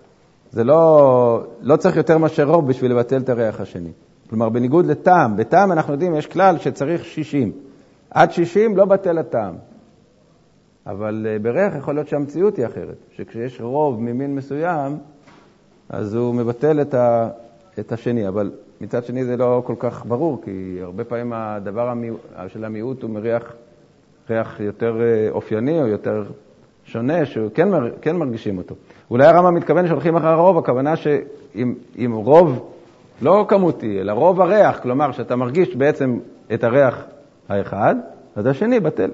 זה 0.52 0.64
לא, 0.64 1.44
לא 1.62 1.76
צריך 1.76 1.96
יותר 1.96 2.18
מאשר 2.18 2.44
רוב 2.44 2.68
בשביל 2.68 2.92
לבטל 2.92 3.18
את 3.18 3.30
הריח 3.30 3.62
השני. 3.62 3.92
כלומר, 4.30 4.50
בניגוד 4.50 4.86
לטעם, 4.86 5.38
בטעם 5.38 5.72
אנחנו 5.72 5.94
יודעים, 5.94 6.16
יש 6.16 6.28
כלל 6.28 6.58
שצריך 6.58 7.06
60. 7.06 7.52
עד 8.12 8.32
60 8.32 8.78
לא 8.78 8.86
בטל 8.86 9.18
הטעם. 9.18 9.56
אבל 10.88 11.28
אה, 11.30 11.40
בריח 11.40 11.76
יכול 11.76 11.96
להיות 11.96 12.08
שהמציאות 12.08 12.58
היא 12.58 12.66
אחרת, 12.66 12.98
שכשיש 13.16 13.62
רוב 13.62 14.02
ממין 14.02 14.36
מסוים, 14.36 14.98
אז 15.90 16.16
הוא 16.16 16.36
מבטל 16.36 16.82
את, 16.82 16.94
ה, 16.94 17.30
את 17.80 17.92
השני. 17.92 18.28
אבל 18.28 18.52
מצד 18.82 19.06
שני 19.06 19.26
זה 19.26 19.38
לא 19.38 19.62
כל 19.66 19.76
כך 19.80 20.06
ברור, 20.06 20.42
כי 20.44 20.80
הרבה 20.82 21.04
פעמים 21.04 21.34
הדבר 21.34 21.94
של 22.48 22.66
המיעוט 22.66 23.04
הוא 23.04 23.10
מריח 23.10 23.54
ריח 24.30 24.60
יותר 24.60 25.02
אה, 25.02 25.30
אופייני 25.32 25.82
או 25.82 25.88
יותר 25.88 26.24
שונה, 26.88 27.26
שכן 27.26 27.68
כן 28.02 28.16
מרגישים 28.16 28.58
אותו. 28.58 28.76
אולי 29.12 29.26
הרמב"ם 29.26 29.56
מתכוון 29.56 29.88
שהולכים 29.88 30.16
אחר 30.16 30.28
הרוב, 30.28 30.58
הכוונה 30.58 30.96
שאם 30.96 32.12
רוב 32.14 32.70
לא 33.22 33.46
כמותי, 33.48 34.00
אלא 34.02 34.12
רוב 34.12 34.42
הריח, 34.42 34.80
כלומר 34.80 35.12
שאתה 35.12 35.36
מרגיש 35.36 35.76
בעצם 35.76 36.20
את 36.54 36.64
הריח 36.64 37.06
האחד, 37.50 37.96
אז 38.36 38.46
השני 38.46 38.80
בטל. 38.80 39.12